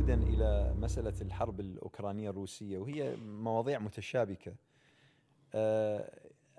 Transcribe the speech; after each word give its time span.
عودا 0.00 0.14
إلى 0.14 0.74
مسألة 0.78 1.14
الحرب 1.20 1.60
الأوكرانية 1.60 2.30
الروسية 2.30 2.78
وهي 2.78 3.16
مواضيع 3.16 3.78
متشابكة. 3.78 4.54
آه، 5.54 6.10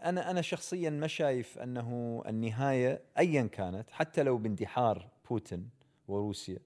أنا 0.04 0.32
أنا 0.32 0.42
شخصيا 0.42 0.90
ما 0.90 1.08
شايف 1.08 1.60
أنه 1.60 2.24
النهاية 2.28 3.02
ايا 3.18 3.48
كانت 3.48 3.92
حتى 3.92 4.24
لو 4.24 4.38
باندحار 4.38 5.10
بوتين 5.30 5.70
وروسيا 6.08 6.60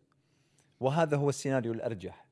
وهذا 0.80 1.18
هو 1.18 1.30
السيناريو 1.30 1.74
الأرجح. 1.74 2.26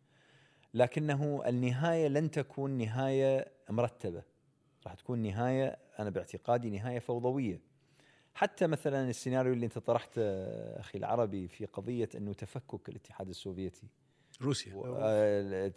لكنه 0.73 1.43
النهاية 1.47 2.07
لن 2.07 2.31
تكون 2.31 2.71
نهاية 2.71 3.47
مرتبة. 3.69 4.23
راح 4.85 4.93
تكون 4.93 5.19
نهاية 5.19 5.77
أنا 5.99 6.09
باعتقادي 6.09 6.69
نهاية 6.69 6.99
فوضوية. 6.99 7.61
حتى 8.33 8.67
مثلا 8.67 9.09
السيناريو 9.09 9.53
اللي 9.53 9.65
أنت 9.65 9.77
طرحته 9.77 10.21
أخي 10.79 10.97
العربي 10.97 11.47
في 11.47 11.65
قضية 11.65 12.09
أنه 12.15 12.33
تفكك 12.33 12.89
الاتحاد 12.89 13.29
السوفيتي. 13.29 13.87
روسيا. 14.41 14.75
و- 14.75 14.95
آه، 14.99 15.71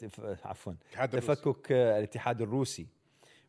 عفوا. 0.44 0.72
تفكك 1.12 1.72
آه، 1.72 1.98
الاتحاد 1.98 2.42
الروسي. 2.42 2.86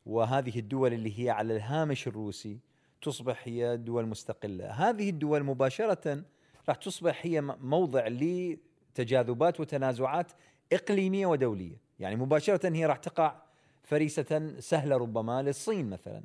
وهذه 0.06 0.60
الدول 0.60 0.94
اللي 0.94 1.20
هي 1.26 1.30
على 1.30 1.56
الهامش 1.56 2.08
الروسي 2.08 2.60
تصبح 3.02 3.42
هي 3.48 3.78
دول 3.78 4.06
مستقلة، 4.06 4.70
هذه 4.72 5.10
الدول 5.10 5.44
مباشرة 5.44 6.24
راح 6.70 6.76
تصبح 6.78 7.26
هي 7.26 7.42
موضع 7.42 8.08
لتجاذبات 8.08 9.60
وتنازعات 9.60 10.32
إقليمية 10.74 11.26
ودولية، 11.26 11.78
يعني 12.00 12.16
مباشرة 12.16 12.70
هي 12.74 12.86
راح 12.86 12.98
تقع 12.98 13.36
فريسة 13.84 14.54
سهلة 14.60 14.98
ربما 14.98 15.42
للصين 15.42 15.90
مثلا. 15.90 16.24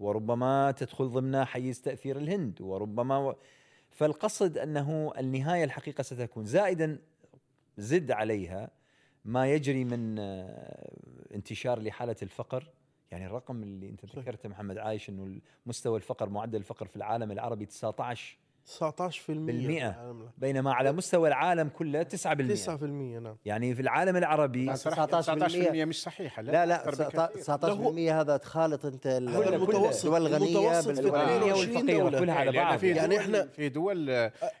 وربما 0.00 0.70
تدخل 0.70 1.08
ضمن 1.08 1.44
حيز 1.44 1.82
تأثير 1.82 2.16
الهند. 2.16 2.60
وربما 2.60 3.18
و... 3.18 3.34
فالقصد 3.90 4.58
أنه 4.58 5.12
النهاية 5.18 5.64
الحقيقة 5.64 6.02
ستكون. 6.02 6.44
زائدا 6.46 6.98
زد 7.76 8.10
عليها 8.10 8.70
ما 9.24 9.52
يجري 9.52 9.84
من 9.84 10.18
آه، 10.18 11.34
انتشار 11.34 11.82
لحالة 11.82 12.16
الفقر 12.22 12.72
يعني 13.10 13.26
الرقم 13.26 13.62
اللي 13.62 13.88
انت. 13.88 14.04
ذكرته 14.16 14.48
محمد 14.48 14.78
عايش 14.78 15.08
إنه 15.08 15.40
مستوى 15.66 15.96
الفقر 15.96 16.28
معدل 16.28 16.58
الفقر 16.58 16.86
في 16.86 16.96
العالم 16.96 17.32
العربي 17.32 17.66
19 17.66 18.36
19% 18.64 19.00
بالمئة. 19.28 20.16
بينما 20.38 20.72
على 20.74 20.92
مستوى 20.92 21.28
العالم 21.28 21.68
كله 21.68 22.02
9% 22.02 22.06
9% 22.66 22.82
نعم. 22.82 23.36
يعني 23.44 23.74
في 23.74 23.82
العالم 23.82 24.16
العربي 24.16 24.64
لا، 24.66 24.74
صراحة 24.74 25.06
19% 25.06 25.20
19% 25.70 25.84
مش 25.84 26.02
صحيحة 26.02 26.42
لا 26.42 26.66
لا 26.66 26.86
بكثير. 26.90 27.26
19% 27.26 28.12
هذا 28.12 28.36
تخالط 28.36 28.86
أنت 28.86 29.06
هذا 29.06 29.18
المتوسط 29.56 30.04
الدول 30.04 30.26
الغنية 30.26 30.80
22 30.82 31.52
والفقيرة 31.52 31.98
دولة. 32.02 32.18
كلها 32.20 32.34
على 32.34 32.52
بعض. 32.52 32.78
في 32.78 32.88
يعني 32.90 33.16
دول 33.16 33.24
إحنا- 33.24 33.48
في 33.56 33.68
دول 33.68 34.08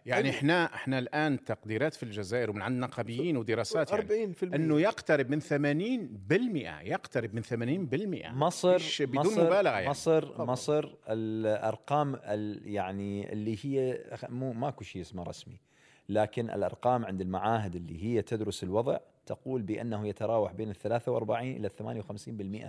يعني 0.06 0.30
إحنا 0.30 0.64
إحنا 0.74 0.98
الآن 0.98 1.44
تقديرات 1.44 1.94
في 1.94 2.02
الجزائر 2.02 2.50
ومن 2.50 2.62
عندنا 2.62 2.86
قبيين 2.86 3.36
ودراسات 3.36 3.90
يعني 3.90 4.02
40% 4.34 4.54
أنه 4.54 4.80
يقترب 4.80 5.30
من 5.30 5.40
80% 5.40 6.80
يقترب 6.82 7.34
من 7.34 7.42
80% 7.42 8.32
مصر 8.32 9.04
بدون 9.06 9.26
مصر 9.26 9.44
مبالغة 9.44 9.70
يعني. 9.70 9.88
مصر. 9.88 10.44
مصر 10.44 10.94
الأرقام 11.08 12.14
ال- 12.14 12.62
يعني 12.68 13.32
اللي 13.32 13.56
هي 13.62 13.93
مو 14.28 14.52
ماكو 14.52 14.84
شيء 14.84 15.02
اسمه 15.02 15.22
رسمي. 15.22 15.60
لكن 16.08 16.50
الأرقام 16.50 17.04
عند 17.04 17.20
المعاهد 17.20 17.76
اللي 17.76 18.04
هي 18.04 18.22
تدرس 18.22 18.62
الوضع 18.64 18.98
تقول 19.26 19.62
بأنه 19.62 20.08
يتراوح 20.08 20.52
بين 20.52 20.70
ال 20.70 20.74
43 20.74 21.50
إلى 21.56 21.66
ال 21.66 21.70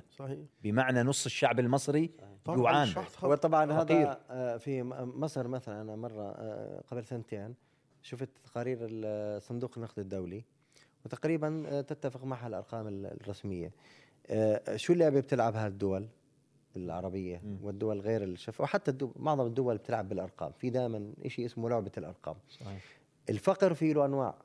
58% 0.01 0.03
صحيح. 0.17 0.39
بمعنى 0.63 1.03
نص 1.03 1.25
الشعب 1.25 1.59
المصري 1.59 2.09
طبعاً 2.45 2.57
جوعان. 2.57 2.87
وطبعا. 3.23 3.71
هذا 3.81 4.57
في 4.57 4.83
مصر 5.03 5.47
مثلا 5.47 5.81
أنا 5.81 5.95
مرة 5.95 6.31
آه، 6.31 6.81
قبل 6.91 7.05
سنتين 7.05 7.55
شفت 8.01 8.29
تقارير 8.45 8.79
صندوق 9.39 9.71
النقد 9.77 9.99
الدولي 9.99 10.43
وتقريبا 11.05 11.63
آه، 11.67 11.81
تتفق 11.81 12.23
معها 12.23 12.47
الأرقام 12.47 12.87
ال- 12.87 13.05
الرسمية. 13.21 13.71
آه، 14.29 14.75
شو 14.75 14.93
اللعبة 14.93 15.19
بتلعبها 15.19 15.67
الدول 15.67 16.07
العربيه 16.77 17.41
والدول 17.63 17.99
غير 18.01 18.23
الشف 18.23 18.61
وحتى 18.61 18.91
الدول 18.91 19.11
معظم 19.15 19.45
الدول 19.45 19.77
بتلعب 19.77 20.09
بالأرقام 20.09 20.51
في 20.57 20.69
دائما 20.69 21.11
شيء 21.27 21.45
اسمه 21.45 21.69
لعبة 21.69 21.91
الأرقام 21.97 22.35
صحيح. 22.49 22.83
الفقر 23.29 23.73
فيه 23.73 23.93
له 23.93 24.05
أنواع 24.05 24.35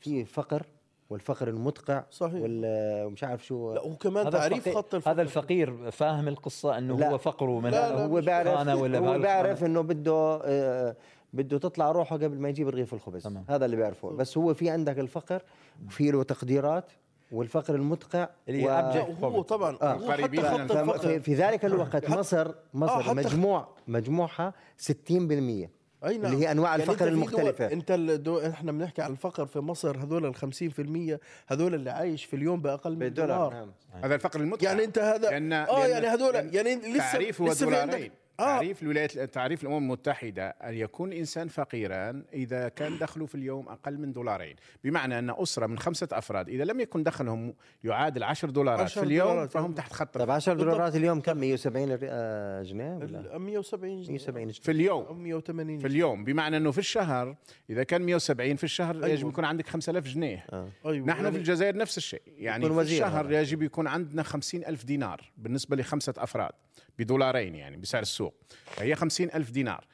في 0.00 0.24
فقر 0.24 0.66
والفقر 1.10 1.48
المدقع 1.48 2.04
صحيح. 2.10 2.40
ومش 2.44 3.24
عارف 3.24 3.46
شو 3.46 3.74
لا 3.74 3.82
وكمان 3.82 4.26
هذا 4.26 4.38
تعريف 4.38 4.58
الفقير 4.58 4.74
خط 4.74 4.94
الفقر 4.94 5.10
هذا 5.12 5.22
الفقير 5.22 5.90
فاهم 5.90 6.28
القصة 6.28 6.78
إنه 6.78 6.98
لا. 6.98 7.10
هو 7.10 7.18
فقره 7.18 7.60
من 7.60 7.70
لا، 7.70 7.92
لا، 7.96 8.04
هو 8.06 8.20
بيعرف 8.20 8.68
ولا 8.80 8.98
هو. 8.98 9.18
بيعرف 9.18 9.64
إنه 9.64 9.80
بده 9.80 10.40
آه، 10.44 10.96
بده 11.32 11.58
تطلع 11.58 11.92
روحه 11.92 12.16
قبل 12.16 12.38
ما 12.38 12.48
يجيب 12.48 12.68
رغيف 12.68 12.94
الخبز 12.94 13.22
تمام. 13.22 13.44
هذا 13.48 13.64
اللي 13.64 13.76
بيعرفه 13.76 14.10
بس 14.10 14.38
هو 14.38 14.54
في 14.54 14.70
عندك 14.70 14.98
الفقر 14.98 15.42
وفي 15.86 16.10
له 16.10 16.22
تقديرات 16.22 16.92
والفقر 17.32 17.74
المدقع 17.74 18.28
اللي 18.48 18.70
أبجد 18.70 19.24
هو 19.24 19.42
طبعا 19.42 19.78
آه. 19.82 19.92
هو 19.94 20.12
حتى 20.12 20.42
خط 20.42 20.72
الفقر 20.72 20.98
في, 20.98 21.20
في 21.20 21.34
ذلك 21.34 21.64
الوقت 21.64 22.10
مصر 22.10 22.52
مصر 22.74 23.02
حتى- 23.02 23.08
مجموع 23.16 23.68
مجموعها 23.88 24.54
60% 24.82 24.90
أي 25.10 26.18
نعم. 26.18 26.32
اللي 26.32 26.46
هي 26.46 26.50
أنواع 26.52 26.70
يعني 26.70 26.82
الفقر 26.82 27.08
المختلفة. 27.08 27.64
دول 27.64 27.72
أنت 27.72 27.90
الدو... 27.90 28.38
إحنا 28.40 28.72
بنحكي 28.72 29.02
عن 29.02 29.10
الفقر 29.12 29.46
في 29.46 29.58
مصر 29.58 29.96
هذول 29.98 30.26
ال 30.26 30.36
50% 30.36 31.18
هذول 31.46 31.74
اللي 31.74 31.90
عايش 31.90 32.24
في 32.24 32.36
اليوم 32.36 32.60
بأقل 32.62 32.96
من 32.96 33.14
دولار. 33.14 33.52
نعم. 33.52 33.72
هذا 34.02 34.14
الفقر 34.14 34.40
المدقع 34.40 34.66
يعني 34.68 34.84
أنت 34.84 34.98
هذا 34.98 35.30
لأن 35.30 35.52
آه 35.52 35.66
لأن- 35.66 35.88
يعني 35.88 36.06
هذول 36.06 36.34
يعني 36.34 36.74
لسه 36.74 37.12
تعريف 37.12 37.40
هو 37.40 37.46
لسه 37.48 37.66
في 37.68 37.76
عندك- 37.76 37.84
دولارين. 37.92 38.10
آه. 38.40 38.42
تعريف 38.42 38.82
الولايات 38.82 39.18
تعريف 39.18 39.62
الأمم 39.62 39.76
المتحدة 39.76 40.48
أن 40.48 40.74
يكون 40.74 41.12
الانسان 41.12 41.48
فقيرا 41.48 42.22
إذا 42.32 42.68
كان 42.68 42.98
دخله 42.98 43.26
في 43.26 43.34
اليوم 43.34 43.68
أقل 43.68 43.98
من 43.98 44.12
دولارين. 44.12 44.56
بمعنى 44.84 45.18
أن 45.18 45.30
أسرة 45.30 45.66
من 45.66 45.78
خمسة 45.78 46.08
أفراد 46.12 46.48
إذا 46.48 46.64
لم 46.64 46.80
يكن 46.80 47.02
دخلهم 47.02 47.54
يعادل 47.84 48.22
10 48.22 48.50
دولارات 48.50 48.80
10 48.80 49.00
في 49.00 49.06
اليوم 49.06 49.28
دولارات. 49.28 49.50
فهم 49.50 49.72
تحت 49.72 49.92
خط 49.92 50.16
الفقر 50.16 50.30
10 50.30 50.54
دولارات 50.54 50.96
اليوم 50.96 51.20
كم؟ 51.20 51.36
170 51.36 51.92
ري- 51.94 51.98
آه، 52.10 52.62
جنيه 52.62 52.96
ولا؟ 52.96 53.36
ال- 53.36 53.38
170 53.42 54.00
جنيه. 54.02 54.08
170 54.10 54.42
جنيه. 54.44 54.52
في 54.60 54.70
اليوم. 54.72 55.04
أو 55.04 55.14
180 55.14 55.78
في 55.78 55.86
اليوم. 55.86 56.24
بمعنى 56.24 56.56
أنه 56.56 56.70
في 56.70 56.78
الشهر 56.78 57.36
إذا 57.70 57.82
كان 57.82 58.02
170 58.02 58.56
في 58.56 58.64
الشهر 58.64 58.94
أيوة. 58.94 59.08
يجب 59.08 59.28
يكون 59.28 59.44
عندك 59.44 59.66
5000 59.68 60.04
جنيه. 60.08 60.46
أيوه. 60.52 61.06
نحن 61.06 61.18
يعني 61.24 61.32
في 61.32 61.38
الجزائر 61.38 61.76
نفس 61.76 61.96
الشيء. 61.98 62.22
يعني 62.38 62.68
في 62.70 62.80
الشهر. 62.80 63.32
يجب 63.32 63.62
يكون 63.62 63.86
عندنا 63.86 64.22
خمسين 64.22 64.64
ألف 64.64 64.84
دينار 64.84 65.32
بالنسبة 65.38 65.76
لخمسة 65.76 66.14
أفراد 66.18 66.52
بدولارين 66.98 67.54
يعني 67.54 67.76
بسعر 67.76 68.02
السوق. 68.02 68.23
فهي 68.64 68.94
خمسين 68.94 69.30
ألف 69.34 69.50
دينار 69.50 69.86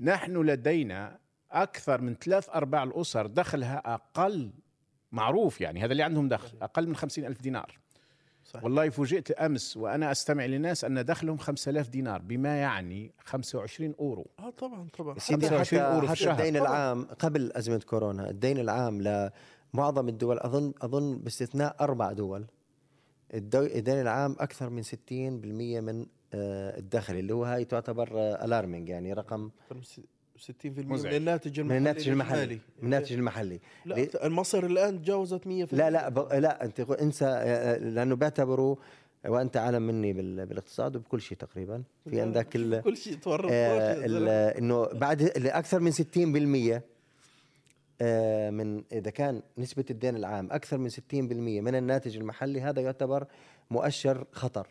نحن 0.00 0.36
لدينا 0.36 1.18
أكثر 1.52 2.00
من 2.00 2.14
ثلاث 2.14 2.48
أرباع 2.48 2.82
الأسر 2.82 3.26
دخلها 3.26 3.94
أقل 3.94 4.52
معروف 5.12 5.60
يعني 5.60 5.84
هذا 5.84 5.92
اللي 5.92 6.02
عندهم 6.02 6.28
دخل 6.28 6.58
أقل 6.62 6.86
من 6.88 6.96
خمسين 6.96 7.26
ألف 7.26 7.40
دينار 7.40 7.78
صحيح. 8.44 8.64
والله 8.64 8.88
فوجئت 8.90 9.30
أمس 9.30 9.76
وأنا 9.76 10.10
أستمع 10.10 10.44
لناس 10.46 10.84
أن 10.84 11.04
دخلهم 11.04 11.38
5000 11.38 11.88
دينار 11.88 12.22
بما 12.22 12.56
يعني 12.60 13.12
25 13.24 13.94
أورو 14.00 14.26
آه 14.38 14.50
طبعا 14.50 14.88
طبعا 14.98 15.18
سيدي 15.18 15.48
25 15.48 15.82
حتى, 15.82 15.94
أورو 15.94 16.00
في 16.00 16.06
حتى 16.06 16.12
الشهر. 16.12 16.38
الدين 16.38 16.58
طبعاً. 16.58 16.68
العام 16.70 17.04
قبل 17.04 17.52
أزمة 17.52 17.78
كورونا 17.86 18.30
الدين 18.30 18.58
العام 18.58 19.02
لمعظم 19.74 20.08
الدول 20.08 20.38
أظن 20.38 20.72
أظن 20.82 21.18
باستثناء 21.18 21.76
أربع 21.80 22.12
دول 22.12 22.46
الدين 23.34 24.00
العام 24.00 24.36
أكثر 24.38 24.70
من 24.70 24.82
60% 24.82 24.90
من 25.80 26.06
آه، 26.34 26.78
الدخل 26.78 27.14
اللي 27.14 27.34
هو 27.34 27.44
هاي 27.44 27.64
تعتبر 27.64 28.08
alarming 28.44 28.88
يعني 28.88 29.12
رقم 29.12 29.50
60% 30.40 30.52
من 30.64 30.88
مزعج. 30.88 31.14
الناتج 31.14 31.60
المحلي 31.60 31.80
من 31.80 31.86
الناتج 31.86 32.08
المحلي. 32.08 32.54
من 32.54 32.84
الناتج 32.84 33.12
المحلي؟ 33.12 33.60
لا 33.84 34.28
مصر 34.28 34.66
الآن 34.66 35.02
تجاوزت 35.02 35.44
100% 35.44 35.48
لا 35.48 35.90
لا 35.90 36.08
ب... 36.08 36.32
لا 36.32 36.64
أنت 36.64 36.80
أنسى 36.80 37.24
آه، 37.26 37.78
لأنه 37.78 38.16
بيعتبروا 38.16 38.76
وأنت 39.28 39.56
أعلم 39.56 39.82
مني 39.82 40.12
بال... 40.12 40.46
بالاقتصاد 40.46 40.96
وبكل 40.96 41.20
شيء 41.20 41.38
تقريبا 41.38 41.82
في 42.10 42.20
عندك 42.20 42.56
ال... 42.56 42.82
كل 42.82 42.96
شيء 42.96 43.16
تورط 43.16 43.50
آه،. 43.52 44.58
إنه 44.58 44.86
بعد 44.86 45.22
أكثر 45.36 45.80
من 45.80 45.92
60% 45.92 46.80
آه، 48.02 48.50
من 48.50 48.82
إذا 48.92 49.10
كان 49.10 49.42
نسبة 49.58 49.84
الدين 49.90 50.16
العام 50.16 50.48
أكثر 50.52 50.78
من 50.78 50.90
60% 50.90 50.94
من 51.12 51.74
الناتج 51.74 52.16
المحلي 52.16 52.60
هذا 52.60 52.80
يعتبر 52.80 53.26
مؤشر 53.70 54.26
خطر 54.32 54.68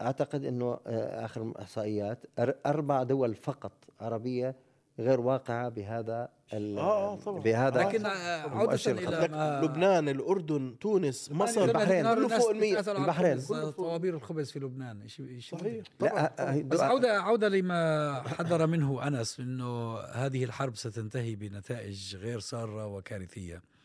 فاعتقد 0.00 0.44
إنه 0.44 0.78
آه، 0.86 1.24
آخر 1.24 1.52
إحصائيات 1.62 2.24
أربع 2.66 3.02
دول 3.02 3.34
فقط 3.34 3.72
عربية 4.00 4.56
غير 4.98 5.20
واقعة 5.20 5.68
بهذا 5.68 6.28
ال- 6.52 6.78
آه، 6.78 7.12
آه، 7.12 7.16
طبعاً. 7.16 7.40
بهذا 7.42 7.80
لكن 7.82 8.06
عودة 8.06 8.76
خطر. 8.76 8.92
لك 8.94 9.30
ما 9.30 9.60
لبنان 9.64 10.08
الأردن 10.08 10.76
تونس 10.80 11.32
مصر 11.32 11.64
البحرين. 11.64 12.14
كله 12.14 12.28
فوق 12.28 12.50
المية 12.50 12.80
البحرين. 12.80 13.40
طوابير 13.70 14.14
الخبز 14.14 14.50
في 14.50 14.58
لبنان 14.58 15.08
شيء 15.08 15.38
شيء 15.38 15.58
صحيح 15.58 15.84
لا 16.00 16.18
آه، 16.40 16.42
آه، 16.42 16.62
بس 16.62 16.80
عودة 16.80 17.20
عودة 17.22 17.48
لما 17.48 18.22
حذر 18.28 18.66
منه 18.66 19.06
أنس 19.06 19.40
أنه 19.40 19.98
هذه 19.98 20.44
الحرب 20.44 20.76
ستنتهي 20.76 21.34
بنتائج 21.36 22.16
غير 22.16 22.38
سارة 22.40 22.86
وكارثية 22.86 23.56
آه، 23.56 23.77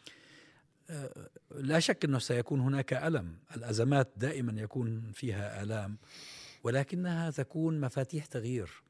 لا 1.51 1.79
شك 1.79 2.05
أنه 2.05 2.19
سيكون 2.19 2.59
هناك 2.59 2.93
ألم. 2.93 3.37
الأزمات 3.55 4.13
دائما 4.17 4.61
يكون 4.61 5.11
فيها 5.13 5.63
آلام 5.63 5.97
ولكنها 6.63 7.31
تكون 7.31 7.81
مفاتيح 7.81 8.25
تغيير. 8.25 8.83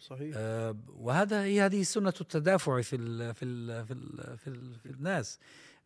صحيح. 0.00 0.34
آه، 0.38 0.76
وهذا 0.88 1.42
هي 1.42 1.60
هذه 1.60 1.82
سنة 1.82 2.14
التدافع 2.20 2.80
في 2.80 2.96
ال 2.96 3.34
في 3.34 3.44
ال 3.44 3.86
في 3.86 3.92
ال 3.92 4.38
في, 4.38 4.46
ال 4.46 4.78
في 4.78 4.86
الناس. 4.86 5.38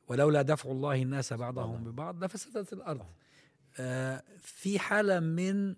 ولولا 0.08 0.42
دفع 0.42 0.70
الله 0.70 1.02
الناس 1.02 1.32
بعضهم 1.32 1.84
ببعض 1.84 2.24
لفسدت 2.24 2.72
الأرض. 2.72 3.06
آه، 3.80 4.22
في 4.38 4.78
حالة 4.78 5.20
من 5.20 5.76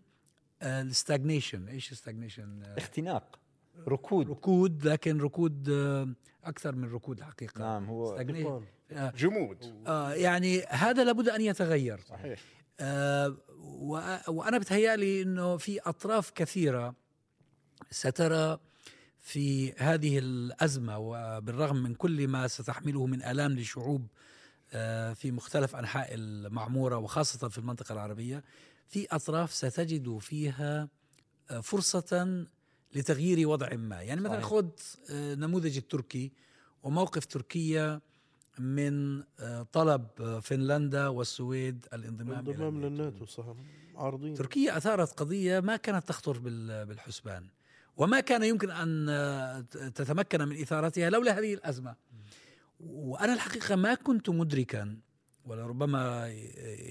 ال 0.63 0.72
stagnation 0.72 1.69
إيش 1.69 1.93
ال 1.93 1.99
stagnation 1.99 2.63
اختناق. 2.63 3.39
ركود. 3.89 4.31
ركود 4.31 4.87
لكن 4.87 5.21
ركود 5.21 5.69
آه، 5.71 6.09
أكثر 6.45 6.75
من 6.75 6.93
ركود 6.93 7.21
حقيقة. 7.21 7.59
نعم 7.59 7.85
هو. 7.85 8.17
آه، 8.93 9.11
جمود. 9.11 9.57
آه 9.87 10.13
يعني 10.13 10.63
هذا 10.63 11.05
لابد 11.05 11.29
أن 11.29 11.41
يتغير. 11.41 12.01
صحيح. 12.01 12.41
آه 12.81 13.37
وأنا 14.29 14.59
بتهيألي 14.59 15.23
إنه 15.23 15.57
في 15.57 15.81
أطراف 15.81 16.31
كثيرة 16.31 16.95
سترى 17.91 18.59
في 19.21 19.73
هذه 19.73 20.19
الأزمة 20.19 20.99
وبالرغم 20.99 21.77
من 21.77 21.95
كل 21.95 22.29
ما 22.29 22.49
ستحمله 22.49 23.07
من 23.07 23.23
آلام 23.23 23.53
للشعوب 23.53 24.07
آه، 24.73 25.13
في 25.13 25.31
مختلف 25.31 25.77
أنحاء 25.77 26.15
المعمورة 26.15 26.97
وخاصة 26.97 27.49
في 27.49 27.59
المنطقة 27.59 27.93
العربية 27.93 28.45
في 28.89 29.07
أطراف 29.11 29.53
ستجد 29.53 30.19
فيها 30.19 30.89
فرصة 31.63 32.47
لتغيير 32.95 33.49
وضع 33.49 33.75
ما 33.77 34.03
يعني 34.03 34.21
مثلا. 34.21 34.41
خذ 34.41 34.69
آه، 35.11 35.35
نموذج 35.35 35.77
التركي 35.77 36.33
وموقف 36.83 37.25
تركيا 37.27 38.01
من 38.59 39.23
آه، 39.41 39.63
طلب 39.73 40.07
آه، 40.21 40.41
فنلندا 40.41 41.09
والسويد 41.09 41.87
الانضمام 41.93 42.31
إلى 42.31 42.39
انضمام 42.51 42.77
الناتو. 42.77 42.89
للناتو 42.89 43.27
صح 43.27 43.45
عارضين 43.95 44.35
تركيا 44.35 44.77
أثارت 44.77 45.13
قضية 45.21 45.61
ما 45.61 45.77
كانت 45.77 46.09
تخطر 46.09 46.39
بال- 46.39 46.87
بالحسبان 46.87 47.49
وما 47.97 48.21
كان 48.21 48.43
يمكن 48.43 48.71
أن 48.71 49.67
تتمكن 49.95 50.49
من 50.49 50.61
إثارتها 50.61 51.11
لولا 51.11 51.39
هذه 51.39 51.55
الأزمة 51.55 51.97
وأنا 52.81 53.35
الحقيقة 53.35 53.77
ما 53.77 53.95
كنت 53.95 54.31
مدركا 54.31 54.97
ولربما 55.45 56.29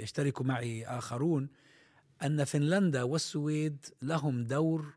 يشترك 0.02 0.42
معي 0.42 0.86
آخرون 0.86 1.50
أن 2.24 2.44
فنلندا 2.44 3.04
والسويد 3.04 3.86
لهم 4.02 4.44
دور 4.44 4.94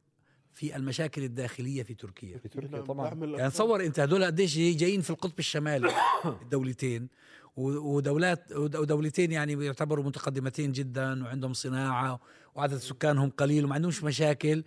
في 0.54 0.76
المشاكل 0.76 1.22
الداخلية 1.24 1.82
في 1.82 1.94
تركيا. 1.94 2.38
في 2.38 2.48
تركيا 2.48 2.80
طبعا. 2.80 3.08
بعمل 3.08 3.34
يعني 3.34 3.50
تصور 3.50 3.84
انت 3.84 4.00
هذول 4.00 4.24
قديش 4.24 4.56
جاي- 4.56 4.74
جايين 4.74 5.00
في 5.00 5.10
القطب 5.10 5.38
الشمالي. 5.38 5.88
الدولتين 6.42 7.08
ودولات 7.56 8.52
ود- 8.52 8.76
ودولتين 8.76 9.32
يعني 9.32 9.64
يعتبروا 9.66 10.04
متقدمتين 10.04 10.72
جدا 10.72 11.24
وعندهم 11.24 11.52
صناعة 11.52 12.20
وعدد 12.54 12.76
سكانهم 12.76 13.30
قليل 13.30 13.64
وما 13.64 13.74
عندهمش 13.74 14.04
مشاكل. 14.04 14.64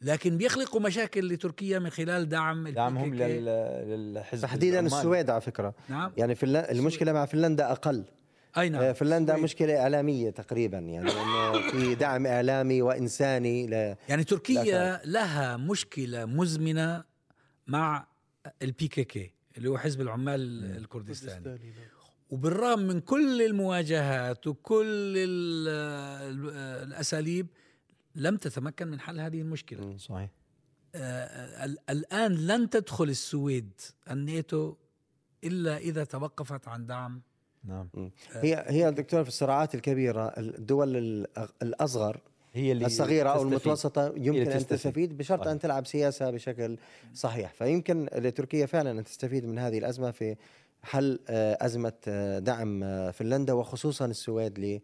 لكن 0.00 0.36
بيخلقوا 0.38 0.80
مشاكل 0.80 1.28
لتركيا 1.28 1.78
من 1.78 1.90
خلال 1.90 2.28
دعم 2.28 2.68
دعمهم 2.68 3.14
للحزب 3.14 4.42
تحديدا. 4.42 4.80
السويد 4.80 5.30
على 5.30 5.40
فكرة. 5.40 5.74
نعم. 5.88 6.12
يعني. 6.16 6.36
المشكلة 6.42 7.12
مع 7.12 7.26
فنلندا 7.26 7.72
أقل. 7.72 8.04
أي 8.60 8.66
آه، 8.66 8.70
نعم 8.70 8.92
فنلندا 8.92 9.32
السويد. 9.32 9.44
مشكلة 9.44 9.80
إعلامية 9.82 10.30
تقريبا 10.30 10.78
يعني 10.78 11.10
انه 11.10 11.70
في 11.70 11.94
دعم 11.94 12.26
إعلامي 12.26 12.82
وإنساني 12.82 13.66
ل... 13.66 13.96
يعني 14.08 14.24
تركيا 14.24 14.64
لا 14.64 15.02
لها 15.04 15.56
مشكلة 15.56 16.24
مزمنة 16.24 17.04
مع 17.66 18.06
ال 18.62 18.88
PKK 18.88 19.32
اللي 19.56 19.68
هو 19.68 19.78
حزب 19.78 20.00
العمال 20.00 20.64
الكردستاني. 20.76 21.32
كردستاني 21.44 21.70
نعم. 21.70 21.88
وبالرغم 22.30 22.78
من 22.78 23.00
كل 23.00 23.42
المواجهات 23.42 24.46
وكل 24.46 25.14
ال- 25.16 25.68
ال- 26.48 26.88
الأساليب 26.88 27.46
لم 28.14 28.36
تتمكن 28.36 28.88
من 28.88 29.00
حل 29.00 29.20
هذه 29.20 29.40
المشكلة. 29.40 29.96
صحيح. 29.96 30.30
آه، 30.94 31.64
ال- 31.64 31.78
الآن 31.90 32.32
لن 32.46 32.70
تدخل 32.70 33.04
السويد 33.04 33.70
الناتو 34.10 34.74
إلا 35.44 35.76
إذا 35.78 36.04
توقفت 36.04 36.68
عن 36.68 36.86
دعم 36.86 37.22
نعم. 37.64 37.88
هي 38.32 38.64
هي 38.68 38.90
دكتور 38.90 39.22
في 39.22 39.28
الصراعات 39.28 39.74
الكبيرة 39.74 40.26
الدول 40.38 40.96
الأصغر 41.62 42.20
هي 42.54 42.72
اللي 42.72 42.86
الصغيرة 42.86 43.28
أو. 43.28 43.42
المتوسطة 43.42 44.12
يمكن 44.16 44.50
أن 44.50 44.66
تستفيد. 44.66 45.18
بشرط 45.18 45.40
صحيح. 45.40 45.52
أن 45.52 45.58
تلعب 45.58 45.86
سياسة 45.86 46.30
بشكل 46.30 46.76
صحيح. 47.14 47.52
فيمكن 47.52 48.08
لتركيا 48.14 48.66
فعلا 48.66 48.90
أن 48.90 49.04
تستفيد 49.04 49.46
من 49.46 49.58
هذه 49.58 49.78
الأزمة 49.78 50.10
في 50.10 50.36
حل 50.82 51.18
آه، 51.28 51.58
أزمة 51.60 51.92
آه، 52.08 52.38
دعم 52.38 52.82
آه، 52.84 53.10
فنلندا 53.10 53.52
وخصوصا 53.52 54.04
السويد 54.06 54.80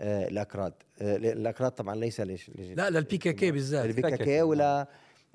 للاكراد 0.00 0.72
الأكراد. 1.00 1.70
طبعا 1.72 1.94
ليس 1.94 2.20
ليش 2.20 2.50
لا 2.58 2.90
لل 2.90 3.18
PKK 3.18 3.50
بالذات. 3.50 3.84
ال 3.84 4.02
PKK 4.02 4.42
ولا 4.42 4.88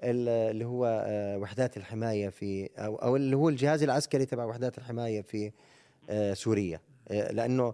ال- 0.04 0.30
اللي 0.52 0.66
هو 0.66 0.86
آه، 1.08 1.38
وحدات 1.38 1.78
الحماية 1.78 2.30
في 2.30 2.70
أو 2.78 2.96
أو 2.96 3.16
اللي 3.16 3.36
هو 3.36 3.50
الجهاز 3.50 3.84
العسكري 3.84 4.26
تبع 4.26 4.46
وحدات 4.46 4.78
الحماية 4.78 5.22
في 5.22 5.46
آه، 5.48 5.52
سوريا. 6.34 6.80
آه، 7.12 7.31
لأنه 7.31 7.74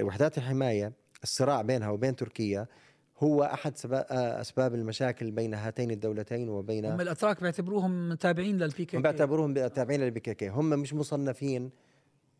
وحدات 0.00 0.38
الحماية 0.38 0.92
الصراع 1.22 1.62
بينها 1.62 1.90
وبين 1.90 2.16
تركيا 2.16 2.66
هو 3.18 3.42
أحد 3.42 3.72
آه، 3.92 4.40
أسباب 4.40 4.74
المشاكل 4.74 5.30
بين 5.30 5.54
هاتين 5.54 5.90
الدولتين 5.90 6.48
وبين 6.48 6.84
هم 6.86 7.00
الأتراك 7.00 7.40
بيعتبروهم 7.40 8.14
تابعين 8.14 8.58
لل 8.58 8.84
PK 8.84 8.96
هم 8.96 9.02
بيعتبروهم 9.02 9.66
تابعين 9.66 10.00
لل 10.00 10.20
PKK 10.20 10.48
هم 10.48 10.68
مش 10.68 10.94
مصنفين 10.94 11.70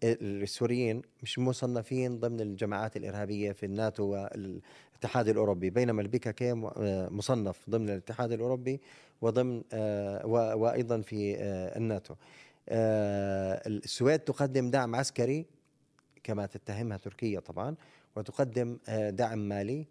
السوريين 0.02 1.02
مش 1.22 1.38
مصنفين 1.38 2.20
ضمن 2.20 2.40
الجماعات 2.40 2.96
الإرهابية 2.96 3.52
في 3.52 3.66
الناتو 3.66 4.04
والاتحاد 4.04 5.28
الأوروبي 5.28 5.70
بينما 5.70 6.02
ال 6.02 6.18
PKK 6.18 6.50
آه، 6.52 7.08
مصنف 7.10 7.70
ضمن 7.70 7.88
الاتحاد 7.88 8.32
الأوروبي 8.32 8.80
وضمن 9.20 9.62
آه، 9.72 10.26
وأيضا 10.56 11.00
في 11.00 11.36
آه، 11.38 11.78
الناتو. 11.78 12.14
آه، 12.14 12.16
السويد 12.68 14.18
تقدم 14.18 14.70
دعم 14.70 14.96
عسكري 14.96 15.46
كما 16.22 16.46
تتهمها 16.46 16.96
تركيا 16.96 17.40
طبعا 17.40 17.74
وتقدم 18.16 18.78
آه، 18.88 19.10
دعم 19.10 19.38
مالي 19.38 19.86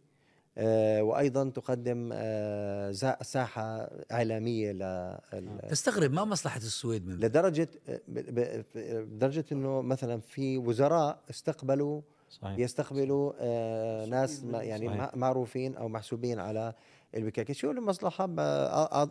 آه، 0.58 1.04
وأيضا 1.04 1.50
تقدم 1.50 2.10
آه، 2.14 2.92
ساحة 3.22 3.90
إعلامية 4.12 4.72
لل 4.72 5.60
تستغرب 5.70 6.12
ما 6.12 6.26
مصلحة 6.26 6.58
السويد 6.58 7.08
من 7.08 7.16
لدرجة 7.16 7.70
لدرجه 8.08 9.46
إنه 9.52 9.82
مثلا 9.82 10.20
في 10.22 10.58
وزراء 10.58 11.20
استقبلوا 11.30 12.02
صحيح. 12.30 12.58
يستقبلوا 12.60 13.34
آه 13.40 14.06
ناس 14.06 14.44
ما 14.44 14.64
يعني 14.64 14.88
صحيح. 14.88 14.98
مع- 15.00 15.12
معروفين 15.16 15.76
أو 15.76 15.88
محسوبين 15.90 16.40
على 16.40 16.74
البكاكي 17.16 17.54
شو 17.54 17.72
المصلحة؟ 17.72 18.30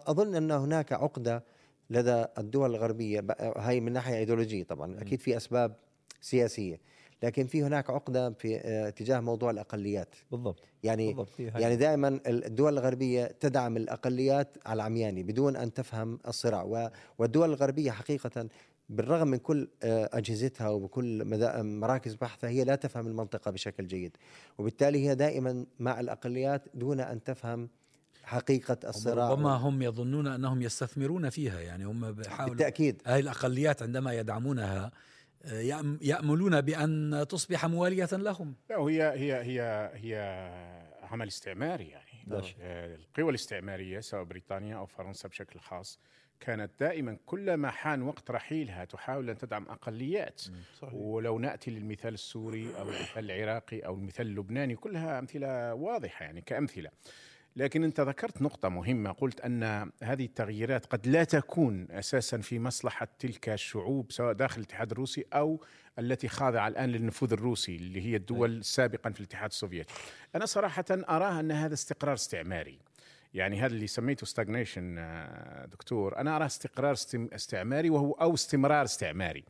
أظن 0.07 0.35
أن 0.35 0.51
هناك 0.51 0.93
عقدة 0.93 1.45
لدى 1.91 2.25
الدول 2.39 2.71
الغربية 2.71 3.25
هاي 3.41 3.81
من 3.81 3.93
ناحية 3.93 4.17
ايديولوجيه 4.17 4.65
طبعا 4.65 5.01
أكيد 5.01 5.21
في 5.21 5.37
أسباب 5.37 5.77
سياسية 6.21 6.81
لكن 7.23 7.47
في 7.47 7.63
هناك 7.63 7.91
عقدة 7.91 8.31
في 8.31 8.57
آه، 8.57 8.91
تجاه 8.91 9.21
موضوع 9.21 9.51
الأقليات 9.51 10.15
بالضبط 10.31 10.65
يعني 10.83 11.07
بالضبط. 11.15 11.41
يعني 11.41 11.77
دائما 11.77 12.21
الدول 12.27 12.73
الغربية 12.73 13.27
تدعم 13.27 13.77
الأقليات 13.77 14.57
على 14.67 14.77
العمياني 14.77 15.23
بدون 15.23 15.57
أن 15.57 15.73
تفهم 15.73 16.19
الصراع 16.29 16.91
والدول 17.19 17.49
الغربية 17.51 17.91
حقيقة 17.91 18.49
بالرغم 18.89 19.29
من 19.29 19.39
كل 19.39 19.69
آه، 19.83 20.11
أجهزتها 20.13 20.69
وبكل 20.69 21.25
مدا- 21.25 21.63
مراكز 21.63 22.15
بحثها 22.15 22.51
هي 22.51 22.65
لا 22.65 22.75
تفهم 22.75 23.07
المنطقة 23.07 23.51
بشكل 23.51 23.87
جيد 23.87 24.17
وبالتالي 24.59 25.09
هي 25.09 25.15
دائما 25.15 25.67
مع 25.79 26.01
الأقليات 26.01 26.63
دون 26.75 27.01
أن 27.01 27.25
تفهم 27.25 27.69
حقيقة 28.29 28.79
الصراع. 28.85 29.31
ربما 29.31 29.51
هم 29.51 29.83
يظنون 29.83 30.27
أنهم 30.27 30.63
يستثمرون 30.63 31.31
فيها 31.31 31.61
يعني 31.61 31.85
هم 31.85 32.13
بيحاولوا 32.13 32.55
بالتأكيد. 32.55 33.03
هذه 33.07 33.21
الأقليات 33.21 33.83
عندما 33.83 34.13
يدعمونها 34.15 34.91
آه، 35.45 35.63
يأم- 35.63 35.99
يأملون 36.03 36.61
بأن 36.61 37.27
تصبح 37.29 37.67
موالية 37.67 38.09
لهم. 38.13 38.55
لا 38.71 38.77
وهي 38.77 39.03
هي 39.03 39.35
هي 39.43 39.91
هي 39.95 40.17
عمل 41.03 41.27
استعماري 41.29 41.89
يعني. 41.89 42.43
شك. 42.49 42.57
آه، 42.61 42.95
القوى 42.95 43.31
الاستعمارية 43.31 44.01
سواء 44.01 44.25
بريطانيا 44.25 44.77
أو 44.77 44.87
فرنسا 44.87 45.29
بشكل 45.29 45.61
خاص 45.61 46.01
كانت 46.41 46.71
دائما 46.81 47.19
كلما 47.27 47.71
حان 47.71 48.03
وقت 48.03 48.31
رحيلها 48.31 48.85
تحاول 48.85 49.31
أن 49.31 49.39
تدعم 49.39 49.69
أقليات. 49.69 50.41
صحيح. 50.79 50.95
ولو 50.95 51.39
نأتي 51.39 51.71
للمثال 51.71 52.15
السوري 52.15 52.77
أو 52.79 52.83
المثال 52.89 53.31
العراقي 53.31 53.79
أو 53.81 53.95
المثال 53.95 54.27
اللبناني 54.27 54.77
كلها 54.77 55.19
أمثلة 55.19 55.75
واضحة 55.75 56.25
يعني 56.25 56.41
كأمثلة. 56.41 56.91
لكن 57.59 57.85
انت 57.85 58.01
ذكرت 58.01 58.43
نقطة 58.43 58.69
مهمة 58.69 59.13
قلت 59.13 59.41
أن 59.41 59.91
هذه 60.03 60.25
التغييرات 60.25 60.87
قد 60.87 61.07
لا 61.07 61.25
تكون 61.25 61.87
أساسا 61.91 62.39
في 62.39 62.59
مصلحة 62.59 63.09
تلك 63.19 63.49
الشعوب 63.49 64.13
سواء 64.13 64.33
داخل 64.33 64.61
الاتحاد 64.61 64.91
الروسي 64.91 65.25
أو 65.33 65.65
التي 65.99 66.29
خاضعة 66.29 66.69
الآن 66.69 66.89
للنفوذ 66.89 67.33
الروسي 67.33 67.77
اللي 67.77 68.07
هي 68.07 68.17
الدول 68.17 68.65
سابقا 68.65 69.11
في 69.11 69.21
الاتحاد 69.21 69.51
السوفيتي. 69.51 69.95
أنا 70.35 70.47
صراحة 70.47 70.85
اراها 70.91 71.41
أن 71.41 71.53
هذا 71.53 71.75
استقرار 71.75 72.15
استعماري. 72.15 72.79
يعني 73.35 73.61
هذا 73.61 73.75
اللي 73.75 73.87
سميته 73.87 74.27
ستاجنيشن 74.27 74.95
دكتور. 75.73 76.17
أنا 76.17 76.37
أراه 76.37 76.47
استقرار 76.47 76.93
استعماري 77.15 77.91
وهو 77.91 78.13
أو 78.13 78.35
استمرار 78.35 78.85
استعماري. 78.85 79.45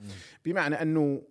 بمعنى 0.44 0.82
أنه 0.82 1.22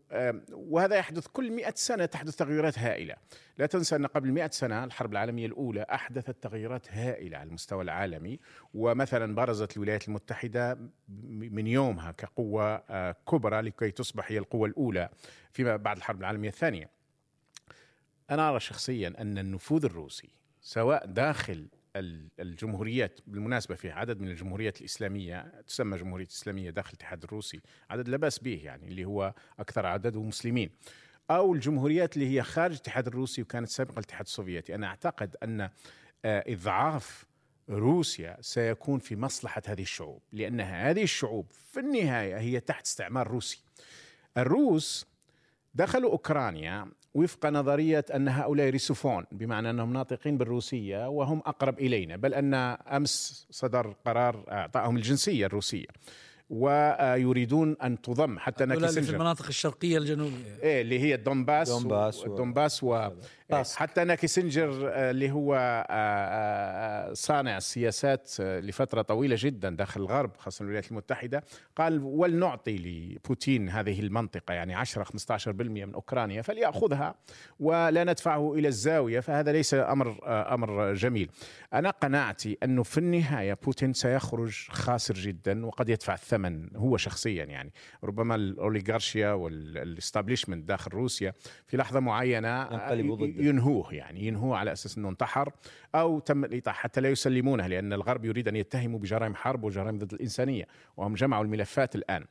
وهذا 0.52 0.96
يحدث 0.96 1.28
كل 1.28 1.52
مئة 1.52 1.74
سنة 1.76 2.06
تحدث 2.06 2.36
تغيرات 2.36 2.80
هائلة. 2.80 3.16
لا 3.58 3.66
تنسى 3.66 3.96
أن 3.96 4.06
قبل 4.06 4.32
مئة 4.32 4.50
سنة 4.50 4.84
الحرب 4.84 5.12
العالمية 5.12 5.46
الأولى 5.46 5.86
أحدثت 5.92 6.44
تغيرات 6.44 6.92
هائلة 6.92 7.38
على 7.38 7.48
المستوى 7.48 7.84
العالمي. 7.84 8.40
ومثلا 8.74 9.36
برزت 9.36 9.78
الولايات 9.78 10.08
المتحدة 10.08 10.78
من 11.40 11.68
يومها 11.68 12.12
كقوة 12.12 12.76
آه، 12.90 13.16
كبرى 13.32 13.62
لكي 13.62 13.92
تصبح 13.92 14.32
هي 14.32 14.38
القوة 14.38 14.68
الأولى 14.68 15.10
فيما 15.52 15.76
بعد 15.76 15.98
الحرب 15.98 16.20
العالمية 16.20 16.50
الثانية. 16.50 16.90
أنا 18.30 18.50
أرى 18.50 18.60
شخصيا 18.60 19.14
أن 19.18 19.38
النفوذ 19.38 19.86
الروسي 19.86 20.30
سواء 20.62 21.06
داخل 21.06 21.68
الجمهوريات 22.40 23.20
بالمناسبة 23.28 23.76
في 23.76 23.92
عدد 23.92 24.22
من 24.22 24.28
الجمهوريات 24.28 24.80
الإسلامية 24.80 25.62
تسمى 25.68 25.98
جمهورية 25.98 26.28
إسلامية 26.28 26.70
داخل 26.70 26.90
الاتحاد 26.90 27.24
الروسي 27.24 27.62
عدد 27.90 28.10
لا 28.10 28.18
بأس 28.18 28.40
به 28.40 28.62
يعني 28.64 28.88
اللي 28.88 29.06
هو 29.06 29.34
أكثر 29.60 29.86
عدده 29.86 30.24
مسلمين. 30.24 30.70
أو 31.32 31.54
الجمهوريات 31.54 32.18
اللي 32.18 32.38
هي 32.38 32.44
خارج 32.44 32.74
الاتحاد 32.74 33.08
الروسي 33.08 33.42
وكانت 33.42 33.70
سابقة 33.70 33.94
الاتحاد 33.94 34.26
السوفيتي. 34.26 34.76
أنا 34.76 34.88
أعتقد 34.88 35.36
أن 35.44 35.62
آه، 35.62 35.70
إضعاف 36.26 37.26
روسيا 37.70 38.38
سيكون 38.42 39.00
في 39.00 39.16
مصلحة 39.16 39.62
هذه 39.68 39.82
الشعوب 39.82 40.22
لأن 40.32 40.62
هذه 40.62 41.04
الشعوب 41.04 41.52
في 41.52 41.80
النهاية 41.80 42.38
هي 42.38 42.60
تحت 42.60 42.86
استعمار 42.86 43.28
روسي. 43.28 43.64
الروس 44.38 45.06
دخلوا 45.74 46.12
أوكرانيا 46.12 46.92
وفق 47.18 47.46
نظرية 47.46 48.06
أن 48.16 48.28
هؤلاء 48.28 48.70
روسوفون 48.70 49.26
بمعنى 49.32 49.70
أنهم 49.70 49.94
ناطقين 49.94 50.38
بالروسية 50.38 51.10
وهم 51.10 51.40
أقرب 51.46 51.80
إلينا 51.80 52.16
بل 52.16 52.34
أن 52.34 52.54
أمس 52.54 53.48
صدر 53.52 53.96
قرار 54.06 54.44
اعطائهم 54.52 54.98
الجنسية 54.98 55.46
الروسية 55.46 55.86
ويريدون 56.50 57.76
أن 57.84 58.02
تضم 58.02 58.40
حتى 58.40 58.64
اللي 58.64 58.88
في 58.88 59.00
المناطق 59.16 59.48
الشرقية 59.48 59.98
الجنوبية. 59.98 60.60
إيه 60.64 60.82
اللي 60.82 61.00
هي 61.00 61.16
الدومباس 61.16 61.70
دونباس 61.70 62.20
و- 62.20 62.26
الدومباس 62.26 62.84
و... 62.84 63.10
باسك. 63.50 63.78
حتى 63.78 64.04
كيسنجر 64.04 64.90
آه، 64.90 65.12
اللي 65.12 65.32
هو 65.32 65.56
آه، 65.56 65.86
آه، 65.90 67.14
صانع 67.14 67.58
السياسات 67.58 68.32
لفترة 68.40 69.02
طويلة 69.02 69.36
جدا 69.40 69.70
داخل 69.70 70.02
الغرب 70.02 70.32
خاصة 70.38 70.64
الولايات 70.64 70.92
المتحدة 70.92 71.44
قال 71.76 72.04
ولنعطي 72.04 72.78
لبوتين 72.78 73.70
هذه 73.70 74.00
المنطقة 74.00 74.54
يعني 74.54 74.76
10 74.76 75.04
15% 75.04 75.86
من 75.86 75.94
أوكرانيا 75.94 76.42
فليأخذها 76.42 77.16
ولا 77.60 78.04
ندفعه 78.04 78.54
إلى 78.54 78.68
الزاوية 78.68 79.20
فهذا 79.20 79.52
ليس 79.52 79.74
أمر 79.74 80.18
أمر 80.26 80.94
جميل 80.94 81.30
أنا 81.74 81.90
قناعتي 81.90 82.58
أنه 82.64 82.84
في 82.84 82.98
النهاية 82.98 83.54
بوتين 83.54 83.94
سيخرج 83.94 84.68
خاسر 84.70 85.14
جدا 85.14 85.66
وقد 85.66 85.90
يدفع 85.90 86.14
الثمن 86.14 86.76
هو 86.76 86.98
شخصيا 86.98 87.44
يعني 87.44 87.74
ربما 88.04 88.36
الأوليغارشيا 88.36 89.32
والإستابليشمنت 89.32 90.68
داخل 90.68 90.92
روسيا 90.92 91.34
في 91.68 91.78
لحظة 91.78 92.00
معينة 92.00 92.62
ينقلبوا 92.62 93.16
ضده. 93.16 93.37
ينهوه 93.40 93.94
يعني 93.94 94.28
ينهوه 94.28 94.58
على 94.58 94.72
أساس 94.72 94.98
إنه 94.98 95.10
انتحر 95.10 95.52
أو 95.96 96.20
تم 96.20 96.46
الايقاع 96.46 96.74
حتى 96.74 97.02
لا 97.02 97.10
يسلمونه 97.10 97.68
لأن 97.68 97.94
الغرب 97.94 98.26
يريد 98.26 98.48
أن 98.48 98.56
يتهموا 98.56 99.00
بجرائم 99.00 99.36
حرب 99.36 99.64
وجرائم 99.64 99.98
ضد 99.98 100.14
الإنسانية 100.14 100.68
وهم 100.98 101.14
جمعوا 101.14 101.44
الملفات 101.44 101.96
الآن. 101.96 102.26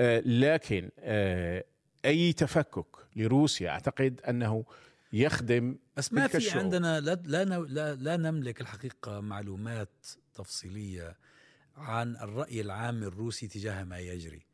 آه، 0.00 0.22
لكن 0.26 0.90
آه، 0.98 1.64
أي 2.04 2.32
تفكك 2.32 2.86
لروسيا 3.16 3.70
أعتقد 3.70 4.20
أنه 4.28 4.64
يخدم 5.12 5.76
بس 5.96 6.12
ما 6.12 6.26
في 6.26 6.36
الشعوب. 6.36 6.64
عندنا 6.64 7.00
لا 7.00 7.14
لا, 7.24 7.44
لا 7.44 7.94
لا 7.94 8.16
نملك 8.16 8.60
الحقيقة 8.60 9.20
معلومات 9.20 10.06
تفصيلية 10.34 11.16
عن 11.76 12.16
الرأي 12.16 12.60
العام 12.60 13.02
الروسي 13.02 13.48
تجاه 13.48 13.84
ما 13.84 13.98
يجري. 13.98 14.46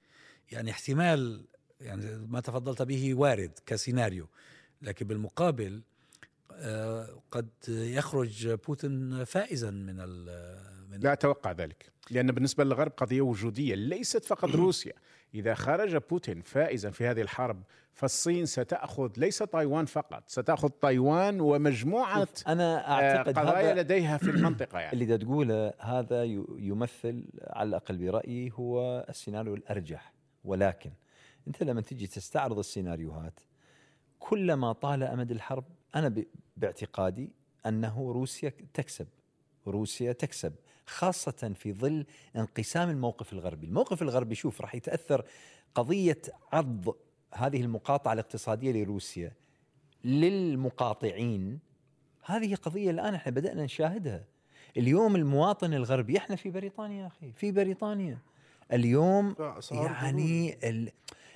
يعني 0.52 0.70
احتمال 0.70 1.46
يعني 1.80 2.26
ما 2.26 2.40
تفضلت 2.40 2.82
به 2.82 3.14
وارد 3.14 3.58
كسيناريو. 3.66 4.28
لكن 4.82 5.06
بالمقابل 5.06 5.82
آه، 6.54 7.08
قد 7.30 7.48
يخرج 7.68 8.48
بوتين 8.66 9.24
فائزا 9.24 9.70
من 9.70 10.00
ال- 10.00 10.72
من 10.90 11.00
لا 11.00 11.12
أتوقع 11.12 11.52
ذلك 11.52 11.92
لأن 12.10 12.32
بالنسبة 12.32 12.64
للغرب 12.64 12.92
قضية 12.96 13.20
وجودية 13.20 13.74
ليست 13.74 14.24
فقط 14.24 14.48
روسيا. 14.64 14.92
إذا 15.34 15.54
خرج 15.54 15.96
بوتين 15.96 16.42
فائزا 16.42 16.90
في 16.90 17.06
هذه 17.06 17.20
الحرب 17.20 17.62
فالصين 17.92 18.46
ستأخذ 18.46 19.10
ليس 19.16 19.38
تايوان 19.38 19.84
فقط 19.86 20.22
ستأخذ 20.26 20.68
تايوان 20.68 21.40
ومجموعة 21.40 22.28
أنا 22.46 22.88
آه، 22.88 22.92
أعتقد 23.16 23.38
قضايا 23.38 23.72
هذا 23.72 23.82
لديها 23.82 24.16
في 24.16 24.30
المنطقة 24.30 24.78
يعني. 24.78 24.92
اللي 24.92 25.18
تقوله 25.18 25.72
هذا 25.78 26.24
يمثل 26.58 27.24
على 27.42 27.68
الأقل 27.68 27.96
برأيي 27.98 28.52
هو 28.54 29.06
السيناريو 29.08 29.54
الأرجح. 29.54 30.12
ولكن 30.44 30.90
أنت 31.48 31.62
لما 31.62 31.80
تجي 31.80 32.06
تستعرض 32.06 32.58
السيناريوهات 32.58 33.40
كلما 34.22 34.72
طال 34.72 35.02
أمد 35.02 35.30
الحرب 35.30 35.64
أنا 35.94 36.24
باعتقادي 36.56 37.30
أنه 37.66 38.12
روسيا 38.12 38.52
تكسب. 38.74 39.06
روسيا 39.66 40.12
تكسب 40.12 40.52
خاصة 40.86 41.52
في 41.54 41.72
ظل 41.72 42.06
انقسام 42.36 42.90
الموقف 42.90 43.32
الغربي. 43.32 43.66
الموقف 43.66 44.02
الغربي 44.02 44.34
شوف 44.34 44.60
راح 44.60 44.74
يتأثر 44.74 45.24
قضية 45.74 46.22
عض 46.52 46.94
هذه 47.34 47.60
المقاطعة 47.60 48.12
الاقتصادية 48.12 48.72
لروسيا 48.72 49.32
للمقاطعين. 50.04 51.58
هذه 52.24 52.54
قضية 52.54 52.90
الآن 52.90 53.14
إحنا 53.14 53.32
بدأنا 53.32 53.64
نشاهدها. 53.64 54.24
اليوم 54.76 55.16
المواطن 55.16 55.74
الغربي 55.74 56.18
إحنا 56.18 56.36
في 56.36 56.50
بريطانيا 56.50 57.02
يا 57.02 57.06
أخي 57.06 57.32
في 57.32 57.52
بريطانيا. 57.52 58.18
اليوم 58.72 59.36
يعني 59.70 60.58
ال 60.68 60.92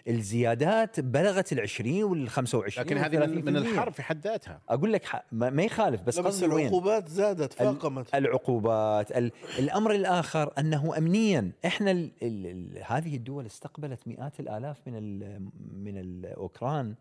الزيادات 0.09 1.01
بلغت 1.01 1.53
العشرين 1.53 2.05
والخمسة 2.05 2.59
وعشرين 2.59 2.87
لكن 2.87 2.99
هذه 2.99 3.27
من, 3.27 3.45
من 3.45 3.57
الحرب 3.57 3.93
في 3.93 4.03
حد 4.03 4.25
ذاتها. 4.27 4.61
أقول 4.69 4.93
لك 4.93 5.05
ح- 5.05 5.25
ما 5.33 5.51
ما 5.51 5.63
يخالف 5.63 6.03
بس 6.03 6.19
بس 6.19 6.43
العقوبات 6.43 7.09
زادت 7.09 7.53
فاقمت. 7.53 8.15
العقوبات 8.15 9.17
ال... 9.17 9.33
الأمر 9.59 9.91
الآخر 9.95 10.53
أنه 10.59 10.99
امنيا. 10.99 11.53
إحنا 11.67 11.91
ال... 11.91 12.11
ال... 12.23 12.47
ال... 12.47 12.83
هذه 12.87 13.17
الدول 13.17 13.47
استقبلت 13.47 14.09
مئات 14.09 14.41
الآلاف 14.41 14.81
من 14.87 14.97
ال... 14.97 15.41
من 15.77 15.99
الأوكران. 15.99 16.95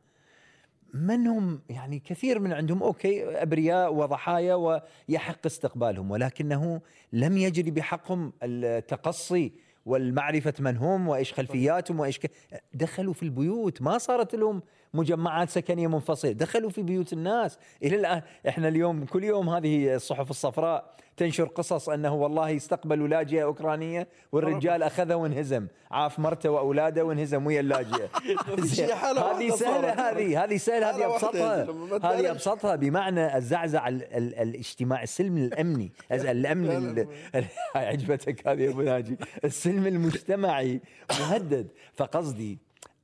منهم 0.94 1.62
يعني 1.70 2.00
كثير 2.00 2.40
من 2.40 2.54
عندهم 2.54 2.84
أوكي 2.84 3.42
أبرياء 3.42 3.94
وضحايا 3.94 4.56
ويحق 4.56 5.46
استقبالهم 5.46 6.12
ولكنه 6.12 6.82
لم 7.14 7.38
يجري 7.38 7.72
بحقهم 7.72 8.34
التقصي 8.44 9.52
والمعرفة 9.86 10.54
من 10.60 10.78
هم 10.78 11.08
وإيش 11.08 11.34
خلفياتهم 11.34 12.00
وإيش 12.00 12.20
ك... 12.20 12.32
دخلوا 12.74 13.14
في 13.14 13.24
البيوت 13.24 13.82
ما 13.82 13.98
صارت 13.98 14.36
لهم 14.36 14.62
مجمعات 14.96 15.50
سكنية 15.50 15.88
منفصلة. 15.88 16.32
دخلوا 16.32 16.70
في 16.70 16.82
بيوت 16.82 17.14
الناس. 17.14 17.58
إلى 17.84 17.96
الآن 17.96 18.22
إحنا 18.48 18.68
اليوم 18.68 19.06
كل 19.06 19.24
يوم 19.24 19.50
هذه 19.50 19.96
الصحف 19.96 20.30
الصفراء 20.30 20.96
تنشر 21.18 21.44
قصص 21.46 21.90
أنه 21.90 22.14
والله 22.16 22.56
استقبلوا 22.56 23.08
لاجئة 23.08 23.44
أوكرانية 23.44 24.08
والرجال 24.32 24.84
اخذه 24.84 25.16
وانهزم. 25.16 25.68
عاف 25.92 26.20
مرته 26.20 26.50
وأولاده 26.50 27.06
وانهزم 27.06 27.46
ويا 27.46 27.60
اللاجئة. 27.60 28.10
هذه 28.50 29.50
سهلة. 29.50 29.90
هذه. 30.10 30.44
هذه 30.44 30.58
سهلة 30.58 30.90
هذه 30.90 31.06
أبسطها. 31.16 31.64
هذه. 32.04 32.32
أبسطها 32.32 32.76
بمعنى 32.76 33.38
الزعزع 33.38 33.88
ال- 33.88 34.14
ال- 34.14 34.36
الاجتماعي 34.36 35.04
السلم 35.04 35.38
الأمني. 35.38 35.92
الأمن 36.12 36.70
ال- 36.72 37.08
ال- 37.36 37.46
عجبتك 37.76 38.48
هذه 38.48 38.62
يا 38.62 38.70
أبو 38.70 38.82
ناجي. 38.82 39.18
السلم 39.46 39.88
المجتمعي 39.88 40.82
مهدد. 41.20 41.68
فقصدي 41.96 42.60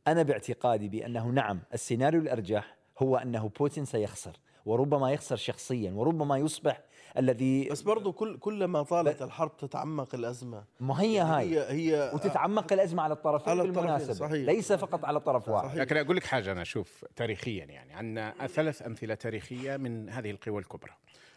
أنا 0.07 0.23
باعتقادي 0.23 0.89
بأنه 0.89 1.27
نعم 1.27 1.61
السيناريو 1.73 2.21
الأرجح 2.21 2.77
هو 2.99 3.17
أنه 3.17 3.51
بوتين 3.59 3.85
سيخسر 3.85 4.37
وربما 4.65 5.11
يخسر 5.11 5.35
شخصيا 5.35 5.91
وربما 5.91 6.37
يصبح 6.37 6.81
الذي 7.17 7.69
بس 7.69 7.81
برضو 7.81 8.11
كل 8.11 8.37
كلما 8.37 8.83
طالت 8.83 9.21
الحرب 9.21 9.57
تتعمق 9.57 10.15
الأزمة. 10.15 10.63
ما 10.79 11.01
هي 11.01 11.19
هاي؟ 11.19 11.59
هي 11.59 11.71
هي 11.71 12.11
وتتعمق 12.13 12.73
الأزمة 12.73 13.03
على 13.03 13.13
الطرفين 13.13 13.49
على 13.49 13.61
الطرفين، 13.61 13.81
بالمناسبة 13.81 14.13
صحيح. 14.13 14.45
ليس 14.45 14.73
فقط 14.73 15.05
على 15.05 15.19
طرف 15.19 15.49
واحد. 15.49 15.67
صحيح. 15.67 15.79
لكن 15.81 15.97
أقول 15.97 16.15
لك 16.15 16.23
حاجة 16.23 16.51
أنا 16.51 16.63
شوف 16.63 17.05
تاريخيا 17.15 17.65
يعني 17.65 17.93
عندنا 17.93 18.47
ثلاث 18.47 18.81
أمثلة 18.81 19.13
تاريخية 19.13 19.77
من 19.77 20.09
هذه 20.09 20.31
القوى 20.31 20.59
الكبرى. 20.59 20.91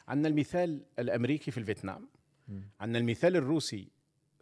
عندنا 0.08 0.28
المثال 0.28 0.84
الأمريكي 0.98 1.50
في 1.50 1.58
الفيتنام 1.58 2.08
عندنا 2.80 2.98
المثال 2.98 3.36
الروسي 3.36 3.88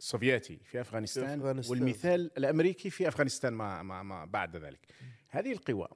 السوفيتي 0.03 0.59
في 0.63 0.81
أفغانستان, 0.81 1.27
في 1.27 1.35
أفغانستان. 1.35 1.77
والمثال 1.77 2.31
الأمريكي 2.37 2.89
في 2.89 3.07
أفغانستان 3.07 3.53
ما, 3.53 3.83
ما, 3.83 4.03
ما 4.03 4.25
بعد 4.25 4.57
ذلك 4.57 4.79
هذه 5.29 5.51
القوى 5.51 5.87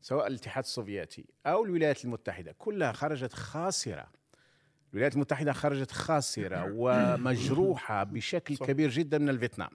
سواء 0.00 0.26
الاتحاد 0.26 0.64
السوفيتي 0.64 1.24
أو 1.46 1.64
الولايات 1.64 2.04
المتحدة 2.04 2.54
كلها 2.58 2.92
خرجت 2.92 3.32
خاسرة 3.32 4.06
الولايات 4.92 5.14
المتحدة 5.14 5.52
خرجت 5.52 5.90
خاسرة 5.90 6.70
ومجروحة 6.76 8.04
بشكل 8.04 8.56
صح. 8.56 8.66
كبير 8.66 8.90
جدا 8.90 9.18
من 9.18 9.28
الفيتنام 9.28 9.70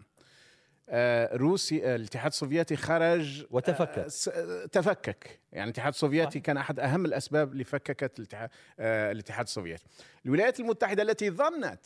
آه، 0.89 1.35
روسي 1.35 1.85
آه، 1.85 1.95
الاتحاد 1.95 2.31
السوفيتي 2.31 2.75
خرج 2.75 3.45
وتفكك. 3.51 3.99
آه، 3.99 4.09
آه، 4.29 4.65
تفكك 4.65 5.39
يعني 5.51 5.63
الاتحاد 5.63 5.93
السوفيتي 5.93 6.39
كان 6.39 6.57
أحد 6.57 6.79
أهم 6.79 7.05
الأسباب 7.05 7.51
اللي 7.51 7.63
فككت 7.63 8.19
الاتحاد 8.19 8.49
الاتحاد 8.79 9.45
السوفيتي 9.45 9.83
الولايات 10.25 10.59
المتحدة 10.59 11.03
التي 11.03 11.31
ظنت 11.31 11.85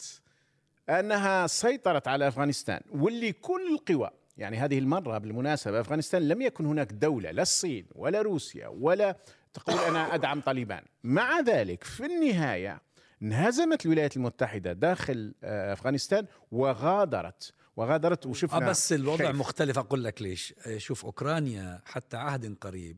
أنها 0.89 1.47
سيطرت 1.47 2.07
على 2.07 2.27
أفغانستان 2.27 2.81
واللي 2.91 3.31
كل 3.31 3.61
القوى 3.73 4.09
يعني 4.37 4.57
هذه 4.57 4.79
المرة 4.79 5.17
بالمناسبة 5.17 5.79
أفغانستان 5.79 6.27
لم 6.27 6.41
يكن 6.41 6.65
هناك 6.65 6.91
دولة 6.91 7.31
لا 7.31 7.41
الصين 7.41 7.85
ولا 7.95 8.21
روسيا 8.21 8.67
ولا 8.67 9.17
تقول 9.53 9.79
أنا 9.79 10.15
أدعم 10.15 10.41
طالبان. 10.41 10.83
مع 11.03 11.39
ذلك 11.39 11.83
في 11.83 12.05
النهاية 12.05 12.81
انهزمت 13.21 13.85
الولايات 13.85 14.17
المتحدة 14.17 14.73
داخل 14.73 15.33
آه، 15.43 15.73
أفغانستان 15.73 16.25
وغادرت 16.51 17.53
وغادرت 17.75 18.25
آه 18.25 18.29
وشفنا 18.29 18.69
بس 18.69 18.93
الوضع 18.93 19.25
كيف. 19.27 19.35
مختلف. 19.35 19.77
أقول 19.77 20.03
لك 20.03 20.21
ليش؟ 20.21 20.53
آه، 20.67 20.77
شوف 20.77 21.05
أوكرانيا 21.05 21.81
حتى 21.85 22.17
عهد 22.17 22.57
قريب 22.61 22.97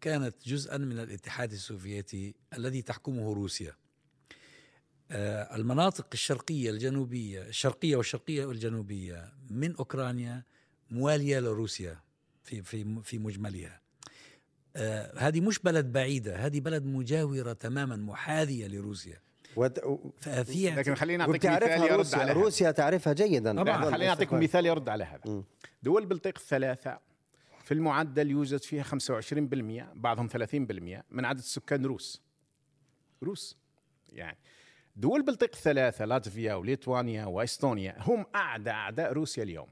كانت 0.00 0.48
جزءا 0.48 0.76
من 0.76 0.98
الاتحاد 0.98 1.52
السوفيتي 1.52 2.34
الذي 2.56 2.82
تحكمه 2.82 3.34
روسيا. 3.34 3.70
آه، 3.70 3.85
المناطق 5.10 6.06
الشرقية 6.12 6.70
الجنوبية 6.70 7.42
الشرقية 7.42 7.96
والشرقية 7.96 8.44
والجنوبية 8.46 9.32
من 9.50 9.76
أوكرانيا 9.76 10.42
موالية 10.90 11.38
لروسيا 11.40 12.00
في 12.44 12.62
في 12.62 13.00
في 13.02 13.18
مجملها. 13.18 13.80
آه، 14.76 15.18
هذه 15.18 15.40
مش 15.40 15.58
بلد 15.58 15.92
بعيدة 15.92 16.36
هذه 16.36 16.60
بلد 16.60 16.84
مجاورة 16.84 17.52
تماما 17.52 17.96
محاذية 17.96 18.66
لروسيا. 18.66 19.20
وت- 19.56 19.84
و- 19.84 20.10
ففي 20.20 20.70
لكن 20.70 20.94
خليني 20.94 21.22
أعطيك 21.22 21.46
مثال 21.46 21.80
يرد 21.82 21.92
روسيا 21.92 22.18
على 22.18 22.30
هذا. 22.32 22.40
روسيا 22.40 22.70
تعرفها 22.70 23.12
جيدا. 23.12 23.62
طبعاً. 23.62 23.90
خليني 23.90 24.08
اعطيكم 24.08 24.40
مثال 24.40 24.66
يرد 24.66 24.88
على 24.88 25.04
هذا. 25.04 25.42
دول 25.82 26.02
البلطيق 26.02 26.38
الثلاثه 26.38 26.98
في 27.64 27.74
المعدل 27.74 28.30
يوجد 28.30 28.62
فيها 28.62 28.82
25% 28.82 29.92
بعضهم 29.94 30.28
30% 30.28 31.04
من 31.10 31.24
عدد 31.24 31.38
السكان 31.38 31.86
روس. 31.86 32.22
روس 33.22 33.56
يعني. 34.12 34.38
دول 34.96 35.20
البلطيق 35.20 35.50
الثلاثة 35.54 36.04
لاتفيا 36.04 36.54
وليتوانيا 36.54 37.24
وإستونيا 37.24 37.96
هم 37.98 38.26
أعدى 38.34 38.70
أعداء 38.70 39.12
روسيا 39.12 39.42
اليوم. 39.42 39.68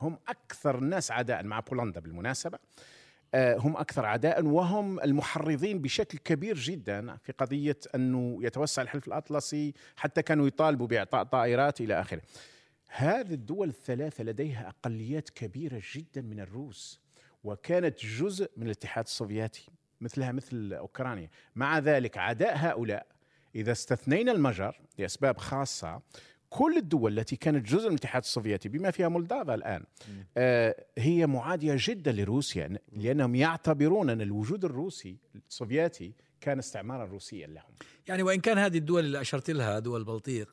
هم 0.00 0.18
أكثر 0.28 0.78
الناس 0.78 1.10
عداء 1.10 1.42
مع 1.42 1.60
بولندا 1.60 2.00
بالمناسبة. 2.00 2.58
آه، 3.34 3.56
هم 3.56 3.76
أكثر 3.76 4.06
عداء 4.06 4.44
وهم 4.44 5.00
المحرضين 5.00 5.78
بشكل 5.78 6.18
كبير 6.18 6.56
جدا 6.58 7.16
في 7.16 7.32
قضية 7.32 7.76
أنه 7.94 8.38
يتوسع 8.42 8.82
الحلف 8.82 9.08
الأطلسي 9.08 9.74
حتى 9.96 10.22
كانوا 10.22 10.46
يطالبوا 10.46 10.86
بإعطاء 10.86 11.24
طائرات 11.24 11.80
إلى 11.80 12.00
آخره. 12.00 12.22
هذه 12.88 13.34
الدول 13.34 13.68
الثلاثة 13.68 14.24
لديها 14.24 14.68
أقليات 14.68 15.30
كبيرة 15.30 15.82
جدا 15.92 16.22
من 16.22 16.40
الروس 16.40 17.00
وكانت 17.44 18.06
جزء 18.06 18.50
من 18.56 18.66
الاتحاد 18.66 19.04
السوفيتي 19.04 19.66
مثلها 20.00 20.32
مثل 20.32 20.72
أوكرانيا، 20.72 21.30
مع 21.56 21.78
ذلك 21.78 22.18
عداء 22.18 22.56
هؤلاء 22.56 23.06
إذا 23.54 23.72
استثنينا 23.72 24.32
المجر 24.32 24.80
لأسباب 24.98 25.38
خاصة 25.38 26.00
كل 26.50 26.76
الدول 26.76 27.18
التي 27.18 27.36
كانت 27.36 27.68
جزء 27.68 27.84
من 27.84 27.94
الاتحاد 27.94 28.22
السوفيتي 28.22 28.68
بما 28.68 28.90
فيها 28.90 29.08
مولدافيا 29.08 29.54
الآن 29.54 29.84
آه 30.36 30.84
هي 30.98 31.26
معادية 31.26 31.74
جدا 31.78 32.12
لروسيا 32.12 32.78
لأنهم 32.92 33.34
يعتبرون 33.34 34.10
أن 34.10 34.20
الوجود 34.20 34.64
الروسي 34.64 35.16
السوفيتي 35.48 36.14
كان 36.40 36.58
استعمارا 36.58 37.04
روسيا 37.04 37.46
لهم. 37.46 37.74
يعني 38.08 38.22
وإن 38.22 38.40
كان 38.40 38.58
هذه 38.58 38.78
الدول 38.78 39.04
اللي 39.04 39.20
أشرت 39.20 39.50
لها 39.50 39.78
دول 39.78 40.00
البلطيق 40.00 40.48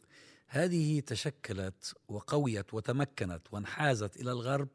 هذه 0.47 0.99
تشكلت 0.99 1.93
وقويت 2.07 2.73
وتمكنت 2.73 3.41
وانحازت 3.51 4.17
إلى 4.17 4.31
الغرب 4.31 4.67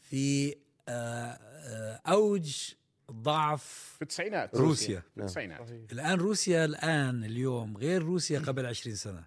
في 0.00 0.54
آه، 0.88 0.92
آه، 0.92 2.00
أوج 2.06 2.74
ضعف 3.12 3.62
في 3.96 4.02
التسعينات. 4.02 4.56
روسيا. 4.56 5.00
في 5.14 5.20
التسعينات. 5.20 5.70
الآن 5.92 6.18
روسيا 6.18 6.64
الآن 6.64 7.24
اليوم 7.24 7.76
غير 7.76 8.02
روسيا 8.02 8.38
قبل 8.38 8.66
20 8.66 8.96
سنة. 8.96 9.24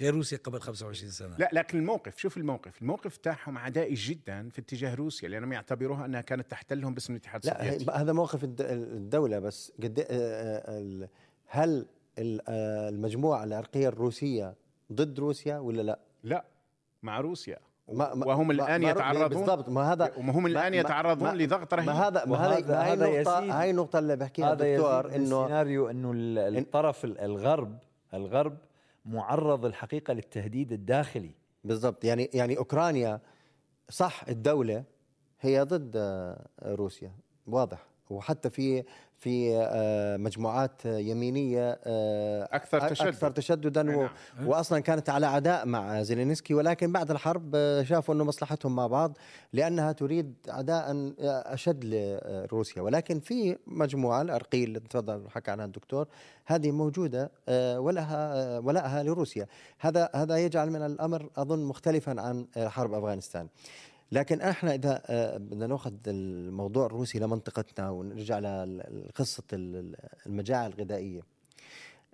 غير 0.00 0.14
روسيا 0.14 0.38
قبل 0.38 0.60
25 0.60 1.10
سنة. 1.10 1.36
لا 1.36 1.50
لكن 1.52 1.78
الموقف 1.78 2.18
شوف 2.18 2.36
الموقف. 2.36 2.82
الموقف 2.82 3.16
تاعهم 3.16 3.58
عدائي 3.58 3.94
جدا 3.94 4.48
في 4.48 4.60
اتجاه 4.60 4.94
روسيا 4.94 5.28
لأنهم 5.28 5.52
يعتبروها 5.52 6.04
أنها 6.04 6.20
كانت 6.20 6.50
تحتلهم 6.50 6.94
باسم 6.94 7.12
الاتحاد 7.12 7.46
لا 7.46 7.62
السوفيتي. 7.68 7.90
هذا 7.90 8.12
موقف 8.12 8.44
الد- 8.44 8.60
الدولة 8.70 9.38
بس. 9.38 9.72
قد 9.82 10.00
آه، 10.00 10.04
آه، 10.10 11.08
هل 11.46 11.86
آه، 12.18 12.88
المجموعة 12.88 13.44
العرقية 13.44 13.88
الروسية 13.88 14.54
ضد 14.92 15.18
روسيا 15.18 15.58
ولا 15.58 15.82
لا؟ 15.82 15.98
لا 16.24 16.44
مع 17.02 17.20
روسيا. 17.20 17.58
ما- 17.92 18.14
ما- 18.14 18.26
وهم 18.26 18.50
الآن 18.50 18.82
ما- 18.82 18.90
يتعرضون 18.90 19.28
بالضبط. 19.28 19.68
ما 19.68 19.92
هذا 19.92 20.12
وهم 20.16 20.42
ما- 20.42 20.48
الآن 20.48 20.72
ما- 20.72 20.76
يتعرضون 20.78 21.28
ما- 21.28 21.34
لضغط 21.34 21.74
رهيب. 21.74 21.86
ما 21.86 21.92
هذا 22.08 22.24
ما 22.26 22.36
هذا 22.36 22.94
النقطة 22.94 23.38
يزيد- 23.38 23.50
هاي 23.50 23.70
النقطة 23.70 23.98
اللي 23.98 24.16
بحكيها 24.16 24.52
الدكتور 24.52 25.06
إنه 25.16 25.42
السيناريو 25.44 25.90
إنه 25.90 26.12
ال- 26.12 26.58
الطرف 26.58 27.04
ال- 27.04 27.18
الغرب 27.20 27.78
الغرب 28.14 28.56
معرض 29.04 29.64
الحقيقة 29.64 30.12
للتهديد 30.14 30.72
الداخلي. 30.72 31.30
بالضبط. 31.64 32.04
يعني 32.04 32.30
يعني 32.34 32.58
أوكرانيا 32.58 33.20
صح 33.90 34.24
الدولة 34.28 34.84
هي 35.40 35.60
ضد 35.62 35.92
آه، 35.96 36.46
روسيا. 36.64 37.12
واضح. 37.46 37.78
وحتى 38.10 38.50
في 38.50 38.84
في 39.18 39.56
آه، 39.56 40.16
مجموعات 40.16 40.84
يمينية 40.84 41.78
آه، 41.84 42.48
أكثر 42.52 42.88
تشدد. 42.88 43.08
أكثر 43.08 43.30
تشددا. 43.30 43.82
نعم. 43.82 44.08
واصلا 44.46 44.80
كانت 44.80 45.10
على 45.10 45.26
عداء 45.26 45.66
مع 45.66 46.02
زيلينسكي 46.02 46.54
ولكن 46.54 46.92
بعد 46.92 47.10
الحرب 47.10 47.56
شافوا 47.82 48.14
إنه 48.14 48.24
مصلحتهم 48.24 48.76
مع 48.76 48.86
بعض 48.86 49.18
لأنها 49.52 49.92
تريد 49.92 50.34
عداء 50.48 50.90
آه، 51.20 51.54
أشد 51.54 51.84
لروسيا 51.84 52.82
ولكن 52.82 53.20
في 53.20 53.56
مجموعة 53.66 54.22
العرقيه 54.22 54.64
اللي 54.64 54.80
تفضل 54.80 55.30
حكى 55.30 55.50
عنها 55.50 55.64
الدكتور 55.64 56.06
هذه 56.46 56.70
موجودة 56.70 57.30
ولها 57.78 58.58
ولائها 58.58 59.02
لروسيا 59.02 59.46
هذا 59.78 60.10
هذا 60.14 60.36
يجعل 60.38 60.70
من 60.70 60.82
الأمر 60.82 61.30
أظن 61.36 61.64
مختلفا 61.64 62.20
عن 62.20 62.46
حرب 62.56 62.94
أفغانستان 62.94 63.48
لكن 64.12 64.40
إحنا 64.40 64.74
اذا 64.74 65.02
آه، 65.06 65.36
بدنا 65.36 65.66
ناخذ 65.66 65.92
الموضوع 66.06 66.86
الروسي 66.86 67.18
لمنطقتنا 67.18 67.90
ونرجع 67.90 68.38
لقصة 68.38 69.42
المجاعة 70.26 70.66
الغذائية. 70.66 71.20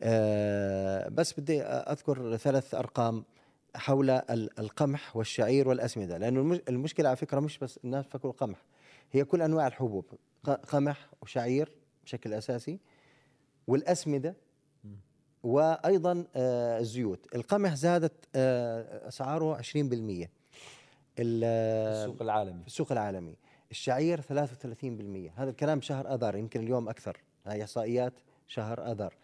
آه، 0.01 1.09
بس 1.09 1.41
بدي 1.41 1.63
اذكر 1.63 2.37
ثلاث 2.37 2.75
ارقام 2.75 3.25
حول 3.77 4.11
ال- 4.11 4.59
القمح 4.61 5.17
والشعير 5.17 5.69
والاسمده 5.69 6.19
لأنه 6.19 6.41
المش- 6.41 6.61
المشكلة 6.69 7.09
على 7.09 7.17
فكرة 7.17 7.41
مش 7.41 7.59
بس 7.59 7.79
الناس 7.85 8.05
فكروا 8.07 8.33
القمح 8.33 8.63
هي 9.13 9.25
كل 9.25 9.43
انواع 9.43 9.67
الحبوب 9.67 10.05
قمح 10.69 11.11
وشعير 11.23 11.73
بشكل 12.05 12.33
أساسي 12.35 12.79
والأسمدة 13.67 14.35
وأيضا 15.43 16.25
آه، 16.37 16.79
الزيوت. 16.81 17.35
القمح 17.35 17.75
زادت 17.75 18.13
أسعاره 19.09 19.57
20% 19.57 19.63
ال- 19.93 20.44
السوق 21.19 22.23
العالمي 22.23 22.61
في 22.61 22.67
السوق 22.67 22.93
العالمي 22.93 23.37
الشعير 23.71 24.21
33% 24.21 24.25
هذا 25.37 25.51
الكلام 25.51 25.81
شهر 25.81 26.15
أذار 26.15 26.37
يمكن 26.37 26.61
اليوم 26.61 26.89
أكثر 26.89 27.17
هاي 27.47 27.63
إحصائيات 27.63 28.13
شهر 28.49 28.93
أذار 28.93 29.15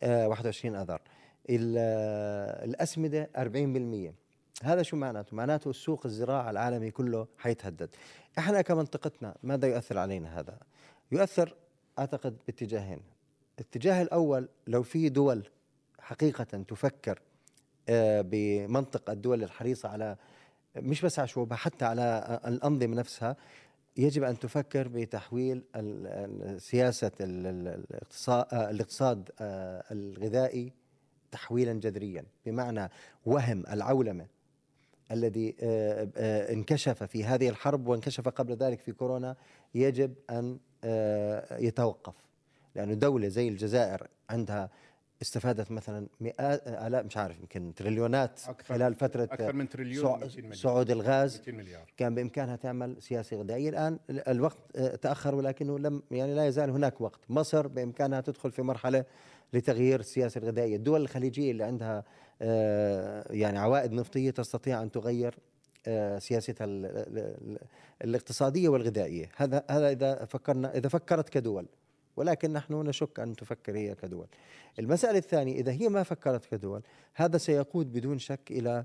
آه 0.00 0.28
21 0.28 0.76
أذار 0.76 1.00
ال- 1.50 1.78
الأسمدة 2.70 3.30
40% 3.36 4.14
هذا 4.62 4.82
شو 4.82 4.96
معناته؟ 4.96 5.36
معناته 5.36 5.70
السوق 5.70 6.06
الزراعة 6.06 6.50
العالمي 6.50 6.90
كله 6.90 7.26
حيتهدد. 7.38 7.88
إحنا 8.38 8.62
كمنطقتنا 8.62 9.34
ماذا 9.42 9.68
يؤثر 9.68 9.98
علينا 9.98 10.40
هذا؟ 10.40 10.58
يؤثر 11.12 11.54
أعتقد 11.98 12.36
باتجاهين. 12.46 13.00
الاتجاه 13.58 14.02
الأول 14.02 14.48
لو 14.66 14.82
في 14.82 15.08
دول 15.08 15.48
حقيقة 16.00 16.44
تفكر 16.44 17.20
آه، 17.88 18.20
بمنطق 18.20 19.10
الدول 19.10 19.42
الحريصة 19.42 19.88
على 19.88 20.16
مش 20.76 21.02
بس 21.02 21.18
على 21.18 21.28
شعوبها 21.28 21.56
حتى 21.56 21.84
على 21.84 22.40
الأنظمة 22.46 22.96
نفسها 22.96 23.36
يجب 23.96 24.22
أن 24.22 24.38
تفكر 24.38 24.88
بتحويل 24.88 25.62
سياسة 26.58 27.10
ال- 27.20 27.46
ال- 27.46 27.84
الاقتصاد, 28.52 29.30
آه، 29.40 29.84
الغذائي 29.90 30.72
تحويلا 31.30 31.72
جذريا. 31.72 32.24
بمعنى 32.46 32.90
وهم 33.26 33.64
العولمة 33.72 34.26
الذي 35.10 35.56
آه، 35.60 36.08
آه، 36.16 36.52
انكشف 36.52 37.02
في 37.02 37.24
هذه 37.24 37.48
الحرب 37.48 37.86
وانكشف 37.88 38.28
قبل 38.28 38.56
ذلك 38.56 38.80
في 38.80 38.92
كورونا 38.92 39.36
يجب 39.74 40.14
أن 40.30 40.58
يتوقف. 41.50 42.14
لأنه 42.74 42.94
دولة 42.94 43.28
زي 43.28 43.48
الجزائر 43.48 44.08
عندها 44.30 44.70
استفادت 45.24 45.70
مثلا 45.70 46.06
مئات 46.20 46.68
آلاف 46.68 47.04
مش 47.06 47.16
عارف 47.16 47.40
يمكن 47.40 47.74
تريليونات 47.74 48.40
أكثر 48.48 48.74
خلال 48.74 48.94
فترة 48.94 49.24
أكثر 49.24 49.52
من 49.52 49.68
تريليون 49.68 50.04
صع- 50.04 50.16
200 50.16 50.40
مليار 50.42 50.54
صعود 50.54 50.90
الغاز 50.90 51.36
200 51.38 51.52
مليار. 51.52 51.92
كان 51.96 52.14
بإمكانها 52.14 52.56
تعمل 52.56 52.96
سياسة 53.02 53.36
غذائية. 53.36 53.68
الآن 53.68 53.98
ال- 54.10 54.28
الوقت 54.28 54.58
آه، 54.76 54.96
تأخر 54.96 55.34
ولكنه 55.34 55.78
لم 55.78 56.02
يعني 56.10 56.34
لا 56.34 56.46
يزال 56.46 56.70
هناك 56.70 57.00
وقت. 57.00 57.20
مصر 57.28 57.66
بإمكانها 57.66 58.20
تدخل 58.20 58.50
في 58.52 58.62
مرحلة 58.62 59.04
لتغيير 59.52 60.00
السياسة 60.00 60.38
الغذائية. 60.38 60.76
الدول 60.76 61.00
الخليجية 61.02 61.50
اللي 61.50 61.64
عندها 61.64 62.04
آه، 62.42 63.26
يعني 63.32 63.58
عوائد 63.58 63.92
نفطية 63.92 64.30
تستطيع 64.30 64.82
أن 64.82 64.90
تغير 64.90 65.34
آه، 65.86 66.18
سياستها 66.18 66.64
ال- 66.64 66.86
ال- 66.86 67.18
ال- 67.18 67.58
الاقتصادية 68.04 68.68
والغذائية. 68.68 69.28
هذا 69.36 69.64
هذا 69.70 69.90
إذا 69.90 70.24
فكرنا 70.24 70.76
إذا 70.76 70.88
فكرت 70.88 71.28
كدول. 71.28 71.66
ولكن 72.16 72.52
نحن 72.52 72.74
نشك 72.74 73.20
أن 73.20 73.36
تفكر 73.36 73.76
هي 73.76 73.94
كدول. 73.94 74.26
المسألة 74.78 75.18
الثانية 75.18 75.54
إذا 75.54 75.72
هي 75.72 75.88
ما 75.88 76.02
فكرت 76.02 76.44
كدول 76.44 76.82
هذا 77.14 77.38
سيقود 77.38 77.92
بدون 77.92 78.18
شك 78.18 78.50
إلى 78.50 78.84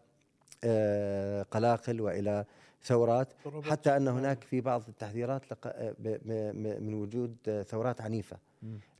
آه، 0.63 1.41
قلاقل 1.43 2.01
وإلى 2.01 2.45
ثورات 2.83 3.27
حتى 3.63 3.97
أن 3.97 4.07
هناك 4.07 4.43
في 4.43 4.61
بعض 4.61 4.83
التحذيرات 4.87 5.51
لق- 5.51 5.67
ب- 5.67 5.93
ب- 5.99 6.21
م- 6.55 6.83
من 6.83 6.93
وجود 6.93 7.35
آه، 7.47 7.63
ثورات 7.63 8.01
عنيفة. 8.01 8.37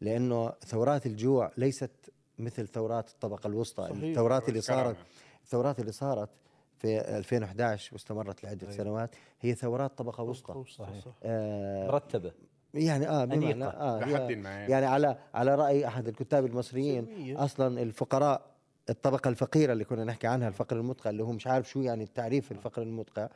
لأنه 0.02 0.50
ثورات 0.66 1.06
الجوع 1.06 1.52
ليست 1.58 1.92
مثل 2.40 2.68
ثورات 2.68 3.10
الطبقة 3.10 3.48
الوسطى. 3.48 3.84
صحيح. 3.90 4.04
الثورات 4.04 4.50
اللي 4.50 4.62
صارت. 4.62 4.96
الثورات 5.44 5.80
اللي 5.80 5.92
صارت 5.92 6.30
في 6.78 7.18
2011 7.18 7.94
واستمرت 7.94 8.44
لعدة 8.44 8.68
أيوة. 8.68 8.78
سنوات 8.78 9.16
هي 9.42 9.56
ثورات 9.56 9.98
طبقة 9.98 10.24
وسطى. 10.24 10.64
صحيح. 10.74 11.06
آه 11.24 11.88
مرتبه 11.88 12.32
يعني 12.74 13.10
آه 13.10 13.26
بمعنى. 13.26 13.66
آه 13.66 14.00
لحد 14.00 14.32
ما. 14.32 14.50
يعني 14.50 14.86
على 14.86 15.18
على 15.34 15.56
رأي 15.56 15.88
أحد 15.88 16.08
الكتاب 16.08 16.46
المصريين 16.46 17.06
سلمية. 17.06 17.44
أصلا 17.44 17.82
الفقراء 17.82 18.42
الطبقة 18.90 19.28
الفقيرة 19.30 19.74
اللي 19.74 19.84
كنا 19.84 20.04
نحكي 20.04 20.28
عنها 20.28 20.48
الفقر 20.48 20.76
المدقع 20.78 21.10
اللي 21.10 21.24
هو 21.24 21.32
مش 21.32 21.48
عارف 21.48 21.70
شو 21.70 21.82
يعني 21.82 22.04
التعريف 22.04 22.52
الفقر 22.52 22.82
المدقع 22.82 23.28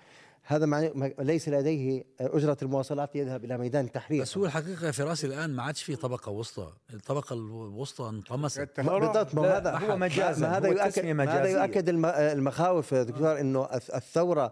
هذا 0.45 0.91
ليس 1.19 1.49
لديه 1.49 2.03
أجرة 2.21 2.57
المواصلات 2.61 3.15
ليذهب 3.15 3.45
إلى 3.45 3.57
ميدان 3.57 3.85
التحرير. 3.85 4.21
بس 4.21 4.37
هو 4.37 4.45
الحقيقة 4.45 4.91
في 4.91 5.03
رأسي 5.03 5.27
الآن 5.27 5.49
ما 5.49 5.63
عادش 5.63 5.83
في 5.83 5.95
طبقة 5.95 6.31
وسطى. 6.31 6.73
الطبقة 6.93 7.33
الوسطى 7.33 8.09
انطمست. 8.09 8.69
ما- 8.79 8.99
بالضبط 8.99 9.35
ما 9.35 9.57
هذا 9.57 9.71
هو 9.77 9.97
مجازاً، 9.97 10.41
ما 10.47 10.57
هذا 10.57 10.67
يؤكد 10.67 11.19
هذا. 11.29 11.47
يؤكد 11.49 11.89
الم- 11.89 12.05
المخاوف 12.05 12.91
يا 12.91 13.03
دكتور 13.03 13.39
إنه 13.39 13.65
الث- 13.67 13.95
الثورة 13.95 14.51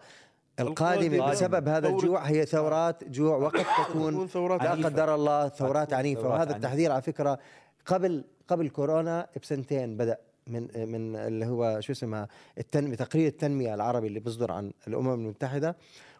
القادمة. 0.61 1.29
بسبب 1.31 1.67
هذا 1.67 1.87
الجوع 1.87 2.21
هي 2.23 2.45
ثورات 2.45 3.03
جوع 3.03 3.37
وقد 3.37 3.65
تكون 3.87 4.27
ثورات 4.27 4.63
لا 4.63 4.69
عنيفة. 4.69 4.89
قدر 4.89 5.15
الله 5.15 5.49
ثورات 5.49 5.89
ثورات 5.89 6.17
وهذا 6.17 6.33
عنيفة. 6.41 6.55
التحذير 6.55 6.91
على 6.91 7.01
فكرة 7.01 7.39
قبل 7.85 8.23
قبل 8.47 8.69
كورونا 8.69 9.27
بسنتين 9.41 9.97
بدأ 9.97 10.17
من 10.47 10.67
من 10.91 11.15
اللي 11.15 11.45
هو 11.45 11.81
شو 11.81 11.91
اسمها 11.91 12.27
التنمية 12.57 12.95
تقرير 12.95 13.27
التنمية 13.27 13.73
العربي 13.73 14.07
اللي 14.07 14.19
بيصدر 14.19 14.51
عن 14.51 14.71
الأمم 14.87 15.13
المتحدة 15.13 15.75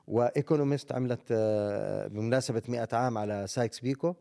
و 0.08 0.16
Economist 0.16 0.92
عملت 0.92 1.22
آه، 1.32 2.08
بمناسبة 2.08 2.62
100 2.68 2.88
عام 2.94 3.18
على 3.18 3.48
سايكس 3.48 3.80
بيكو 3.80 4.14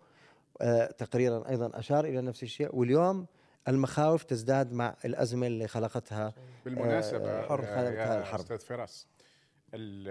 آه، 0.61 0.87
تقريرا 0.87 1.49
أيضا 1.49 1.71
أشار 1.75 2.05
إلى 2.05 2.21
نفس 2.21 2.43
الشيء 2.43 2.77
واليوم 2.77 3.27
المخاوف 3.69 4.23
تزداد 4.23 4.73
مع 4.73 4.95
الأزمة 5.05 5.47
اللي 5.47 5.69
خلقتها 5.69 6.35
بالمناسبة 6.65 7.29
آه، 7.29 7.91
يا 7.91 8.19
الحرب. 8.19 8.41
أستاذ 8.41 8.59
فراس 8.59 9.07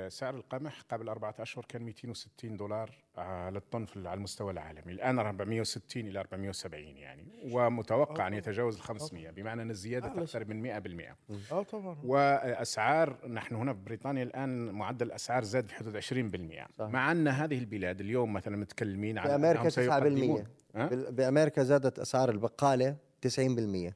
سعر 0.10 0.36
القمح 0.36 0.82
قبل 0.90 1.10
أربعة 1.10 1.36
أشهر 1.40 1.66
كان 1.70 1.82
260 1.82 2.58
دولار 2.58 2.92
على 3.18 3.58
الطن 3.58 3.86
في- 3.86 4.08
على 4.08 4.18
المستوى 4.18 4.52
العالمي. 4.52 4.92
الآن 4.92 5.20
460 5.20 6.08
إلى 6.08 6.20
470 6.20 6.98
يعني 6.98 7.24
ومتوقع 7.52 8.28
أن 8.28 8.34
يتجاوز 8.34 8.76
ال 8.76 8.82
500 8.82 9.30
بمعنى 9.30 9.62
أن 9.62 9.70
الزيادة 9.72 10.08
تقترب 10.08 10.50
من 10.50 10.62
100% 10.62 11.16
آه 11.52 11.64
طبعا. 11.64 11.98
واسعار 12.04 13.28
نحن 13.28 13.56
هنا 13.56 13.74
في 13.74 13.80
بريطانيا 13.80 14.24
الآن 14.24 14.72
معدل 14.72 15.06
الأسعار 15.08 15.44
زاد 15.44 15.68
في 15.68 15.76
حدود 15.76 15.96
20% 15.96 16.68
صح. 16.78 16.86
مع 16.90 17.12
أن 17.12 17.28
هذه 17.28 17.58
البلاد 17.58 18.00
اليوم 18.02 18.34
مثلا 18.34 18.58
متكلمين 18.58 19.18
عن 19.18 19.30
أنهم 19.30 19.42
9% 19.68 19.70
سيقدمون- 19.70 20.46
ها؟ 20.76 20.88
بال- 20.88 21.12
بأمريكا 21.12 21.64
زادت 21.64 22.00
أسعار 22.00 22.30
البقالة 22.30 22.96
90% 23.22 23.94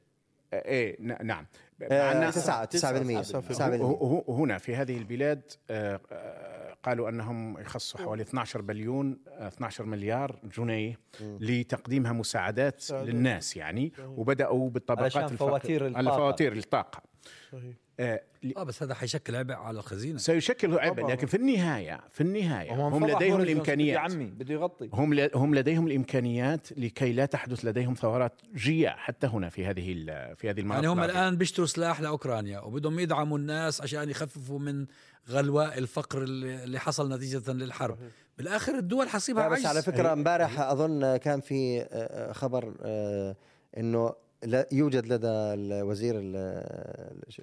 إيه 0.53 1.01
نعم. 1.23 1.45
مع 1.91 1.95
آه، 1.95 2.31
أن- 2.31 2.33
9 2.33 2.65
9% 2.65 3.21
تسعة 3.21 3.41
في- 3.41 3.47
9% 3.53 3.81
هو- 3.83 4.23
هو- 4.27 4.35
هنا 4.35 4.57
في 4.57 4.75
هذه 4.75 4.97
البلاد 4.97 5.41
آه، 5.69 5.99
آه، 6.11 6.73
قالوا 6.83 7.09
أنهم 7.09 7.57
يخصصوا 7.59 7.99
حوالي 7.99 8.23
12 8.23 8.61
بليون 8.61 9.17
آه، 9.27 9.47
12 9.47 9.85
مليار 9.85 10.39
جنيه 10.57 10.99
لتقديمها 11.39 12.11
مساعدات. 12.13 12.91
للناس 12.91 13.57
يعني 13.57 13.93
وبدأوا 14.07 14.69
بالطبقات 14.69 15.03
علشان 15.03 15.23
الفقر- 15.23 15.49
فواتير 15.49 15.83
على 15.83 15.99
الطاقة. 15.99 16.17
فواتير 16.17 16.53
الطاقة. 16.53 17.01
صحيح. 17.51 17.75
آه، 17.99 18.21
آه 18.57 18.63
بس 18.63 18.83
هذا 18.83 18.93
حيشكل 18.93 19.35
عبء 19.35 19.53
على 19.53 19.79
الخزينة. 19.79 20.17
سيشكل 20.17 20.79
عبء 20.79 21.01
طبعاً. 21.01 21.11
لكن 21.11 21.27
في 21.27 21.37
النهاية 21.37 21.99
في 22.11 22.21
النهاية 22.21 22.73
هم 22.73 22.79
هم 22.93 23.07
لديهم 23.07 23.41
الإمكانيات؟ 23.41 23.95
يا 23.95 23.99
عمي 23.99 24.25
بده 24.25 24.53
يغطي. 24.53 24.89
هم 24.93 25.19
هم 25.35 25.55
لديهم 25.55 25.87
الإمكانيات 25.87 26.67
لكي 26.79 27.13
لا 27.13 27.25
تحدث 27.25 27.65
لديهم 27.65 27.93
ثورات 27.93 28.41
جياع 28.55 28.95
حتى 28.97 29.27
هنا 29.27 29.49
في 29.49 29.65
هذه 29.65 29.91
ال- 29.93 30.35
في 30.35 30.49
هذه 30.49 30.59
المناطق 30.59 30.83
يعني 30.83 30.93
هم. 30.93 31.03
الآن 31.03 31.37
بيشتروا 31.37 31.67
سلاح 31.67 32.01
لأوكرانيا 32.01 32.59
وبدهم 32.59 32.99
يدعموا 32.99 33.37
الناس 33.37 33.81
عشان 33.81 34.09
يخففوا 34.09 34.59
من 34.59 34.85
غلواء 35.29 35.77
الفقر 35.77 36.23
اللي 36.23 36.63
اللي 36.63 36.79
حصل 36.79 37.13
نتيجة 37.13 37.51
للحرب. 37.51 37.97
بالآخر 38.37 38.75
الدول 38.77 39.09
حصيبها 39.09 39.43
لا 39.43 39.55
بس 39.55 39.65
على 39.65 39.81
فكرة 39.81 40.13
امبارح 40.13 40.59
أظن 40.59 41.17
كان 41.17 41.41
في 41.41 41.87
آه، 41.91 42.31
خبر 42.31 42.73
آه، 42.81 43.35
إنه 43.77 44.13
لا 44.45 44.67
يوجد 44.71 45.05
لدى 45.05 45.27
الوزير 45.27 46.15
ال- 46.17 46.35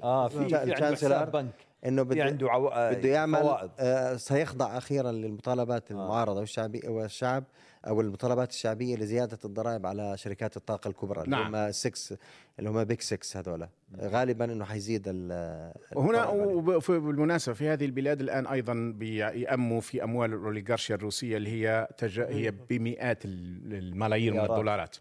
آه 0.02 0.28
في 0.28 0.38
الشانسلر 0.72 1.24
بنك. 1.24 1.50
إنه 1.86 2.04
في 2.04 2.08
بده 2.10 2.24
عنده 2.24 2.50
عو... 2.50 2.68
آه، 2.68 2.92
بده 2.92 3.08
يعمل 3.08 3.38
فوائد. 3.40 3.70
آه، 3.78 4.16
سيخضع 4.16 4.78
أخيرا 4.78 5.12
للمطالبات 5.12 5.90
المعارضة 5.90 6.40
والشعبيه 6.40 6.88
والشعب 6.88 7.44
أو 7.86 8.00
المطالبات 8.00 8.50
الشعبية 8.50 8.96
لزيادة 8.96 9.38
الضرائب 9.44 9.86
على 9.86 10.16
شركات 10.16 10.56
الطاقة 10.56 10.88
الكبرى 10.88 11.20
اللي 11.22 11.30
نعم. 11.36 11.46
هم 11.46 11.54
السكس 11.56 12.14
اللي 12.58 12.70
هم 12.70 12.84
بيك 12.84 13.00
6 13.02 13.40
هذول 13.40 13.66
غالبا 14.00 14.44
إنه 14.44 14.64
حيزيد 14.64 15.02
ال- 15.06 15.72
وهنا 15.96 16.18
الضرائب 16.30 16.40
عليهم. 16.40 16.68
وب- 16.68 16.90
بالمناسبة 16.92 17.54
في 17.54 17.68
هذه 17.68 17.84
البلاد 17.84 18.20
الآن 18.20 18.46
أيضا 18.46 18.92
بيأموا 18.96 19.80
في 19.80 20.04
أموال 20.04 20.32
الأوليغارشيا 20.32 20.94
الروسية 20.94 21.36
اللي 21.36 21.50
هي 21.50 21.88
تج... 21.98 22.20
هي 22.20 22.50
بمئات 22.70 23.24
ال- 23.24 23.74
الملايين 23.74 24.34
من. 24.34 24.50
الدولارات. 24.52 24.96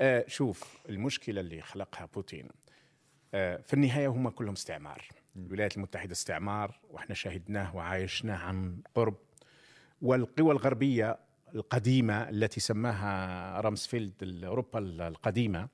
آه 0.00 0.24
شوف 0.28 0.78
المشكلة 0.88 1.40
اللي 1.40 1.62
خلقها 1.62 2.06
بوتين. 2.14 2.48
آه 3.34 3.56
في 3.56 3.74
النهاية 3.74 4.08
هم 4.08 4.28
كلهم 4.28 4.52
استعمار. 4.52 5.04
الولايات 5.36 5.76
المتحدة 5.76 6.12
استعمار 6.12 6.80
وإحنا 6.90 7.14
شاهدناه 7.14 7.76
وعايشناه 7.76 8.36
عن 8.36 8.80
قرب. 8.94 9.16
والقوى 10.02 10.52
الغربية 10.52 11.18
القديمة 11.54 12.28
التي 12.28 12.60
سماها 12.60 13.60
رامسفيلد 13.60 14.44
اوروبا 14.44 14.78
القديمة 15.08 15.68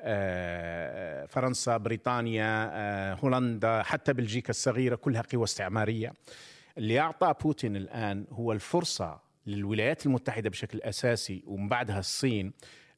آه، 0.00 1.26
فرنسا 1.26 1.76
بريطانيا 1.76 2.70
آه، 2.72 3.14
هولندا 3.14 3.82
حتى 3.82 4.12
بلجيكا 4.12 4.50
الصغيرة 4.50 4.94
كلها 4.96 5.22
قوى 5.22 5.44
استعمارية. 5.44 6.12
اللي 6.78 7.00
أعطى 7.00 7.34
بوتين 7.42 7.76
الآن 7.76 8.26
هو 8.30 8.52
الفرصة 8.52 9.20
للولايات 9.46 10.06
المتحدة 10.06 10.50
بشكل 10.50 10.80
أساسي 10.80 11.42
ومن 11.46 11.68
بعدها 11.68 11.98
الصين 11.98 12.52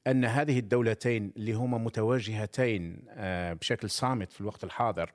أن 0.06 0.24
هذه 0.24 0.58
الدولتين 0.58 1.32
اللي 1.36 1.52
هما 1.52 1.78
متواجهتين 1.78 3.04
آه، 3.10 3.52
بشكل 3.52 3.90
صامت 3.90 4.32
في 4.32 4.40
الوقت 4.40 4.64
الحاضر 4.64 5.12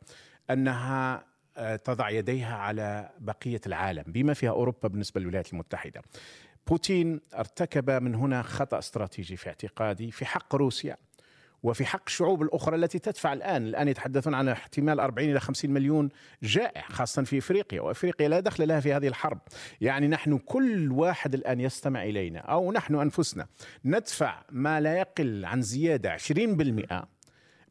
أنها 0.50 1.26
آه، 1.58 1.76
تضع 1.76 2.10
يديها 2.10 2.56
على 2.56 3.10
بقية 3.20 3.62
العالم 3.68 4.04
بما 4.08 4.34
فيها 4.34 4.50
أوروبا 4.50 4.88
بالنسبة 4.88 5.22
للولايات 5.22 5.54
المتحدة. 5.54 6.02
بوتين 6.68 7.22
ارتكب 7.34 7.92
من 7.92 8.16
هنا 8.16 8.42
خطأ 8.42 8.80
استراتيجي 8.80 9.38
في 9.38 9.50
اعتقادي 9.50 10.12
في 10.12 10.26
حق 10.26 10.56
روسيا 10.56 10.98
وفي 11.64 11.86
حق 11.86 12.02
الشعوب 12.08 12.42
الأخرى 12.42 12.76
التي 12.76 13.00
تدفع 13.00 13.34
الآن 13.34 13.68
الآن 13.68 13.88
يتحدثون 13.88 14.34
عن 14.34 14.50
احتمال 14.50 15.00
40 15.00 15.30
إلى 15.30 15.40
50 15.40 15.72
مليون 15.72 16.10
جائع 16.44 16.82
خاصة 16.82 17.24
في 17.24 17.38
إفريقيا 17.38 17.82
وإفريقيا 17.82 18.28
لا 18.28 18.40
دخل 18.40 18.68
لها 18.68 18.80
في 18.80 18.94
هذه 18.94 19.08
الحرب. 19.08 19.40
يعني 19.82 20.08
نحن 20.08 20.38
كل 20.38 20.92
واحد 20.92 21.34
الآن 21.34 21.60
يستمع 21.60 22.04
إلينا 22.04 22.40
أو 22.40 22.72
نحن 22.72 22.96
أنفسنا 22.96 23.48
ندفع 23.86 24.42
ما 24.52 24.82
لا 24.82 24.98
يقل 24.98 25.46
عن 25.46 25.62
زيادة 25.62 26.18
20% 26.18 27.06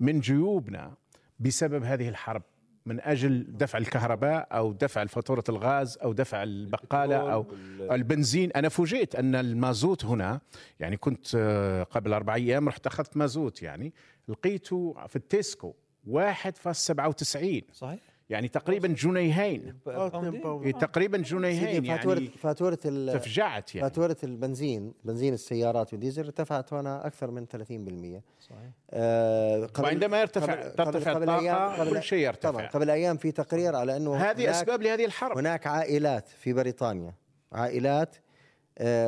من 0.01 0.21
جيوبنا 0.21 0.95
بسبب 1.41 1.85
هذه 1.85 2.09
الحرب. 2.09 2.43
من 2.87 3.01
أجل 3.01 3.47
دفع 3.49 3.79
الكهرباء 3.79 4.49
أو 4.53 4.73
دفع 4.73 5.05
فاتورة 5.05 5.45
الغاز 5.49 5.99
أو 5.99 6.13
دفع 6.13 6.43
البقالة 6.43 7.33
أو 7.33 7.47
البنزين. 7.95 8.51
أنا 8.53 8.69
فوجئت 8.69 9.15
أن 9.15 9.35
المازوت 9.35 10.05
هنا 10.05 10.41
يعني 10.81 10.97
كنت 10.97 11.27
آه، 11.37 11.83
قبل 11.83 12.13
أربع 12.13 12.35
أيام 12.35 12.69
رحت 12.69 12.87
أخذت 12.87 13.17
مازوت 13.17 13.63
يعني 13.63 13.93
لقيته 14.29 14.95
في 15.09 15.17
ال 15.17 15.26
Tesco 15.26 15.75
1.97 16.11 17.63
صحيح. 17.73 18.14
يعني 18.31 18.49
تقريبا 18.49 18.89
جنيهين. 18.89 19.75
2 19.89 20.31
pound 20.41 20.67
إيه، 20.67 20.73
تقريبا 20.73 21.19
جنيهين 21.19 21.67
سيدي 21.75 21.89
فاتوره 21.89 22.15
يعني 22.19 22.29
فاتورة 22.29 22.79
ال- 22.85 23.13
تفجعت 23.21 23.75
يعني. 23.75 23.89
فاتورة 23.89 24.17
البنزين 24.25 24.95
بنزين 25.05 25.35
السيارات 25.35 25.93
والديزل 25.93 26.25
ارتفعت 26.25 26.73
هنا 26.73 27.07
أكثر 27.07 27.31
من 27.31 27.47
30% 27.47 28.23
صحيح. 28.41 28.71
آه 28.91 29.67
قبل 29.67 29.85
وعندما 29.85 30.21
يرتفع 30.21 30.53
قبل- 30.55 30.71
ترتفع 30.73 31.13
قبل- 31.13 31.27
أيام- 31.27 31.31
الطاقة 31.31 31.81
قبل- 31.81 31.91
كل 31.91 32.03
شيء 32.03 32.31
طبعا 32.31 32.63
يرتفع 32.63 32.79
قبل 32.79 32.91
أيام 32.91 33.17
في 33.17 33.33
تقرير 33.33 33.77
على 33.77 33.97
أنه 33.97 34.17
هذه 34.17 34.37
هناك- 34.45 34.49
أسباب 34.49 34.83
لهذه 34.83 35.05
الحرب. 35.05 35.39
هناك 35.39 35.67
عائلات 35.67 36.29
في 36.29 36.53
بريطانيا. 36.53 37.15
عائلات 37.53 38.17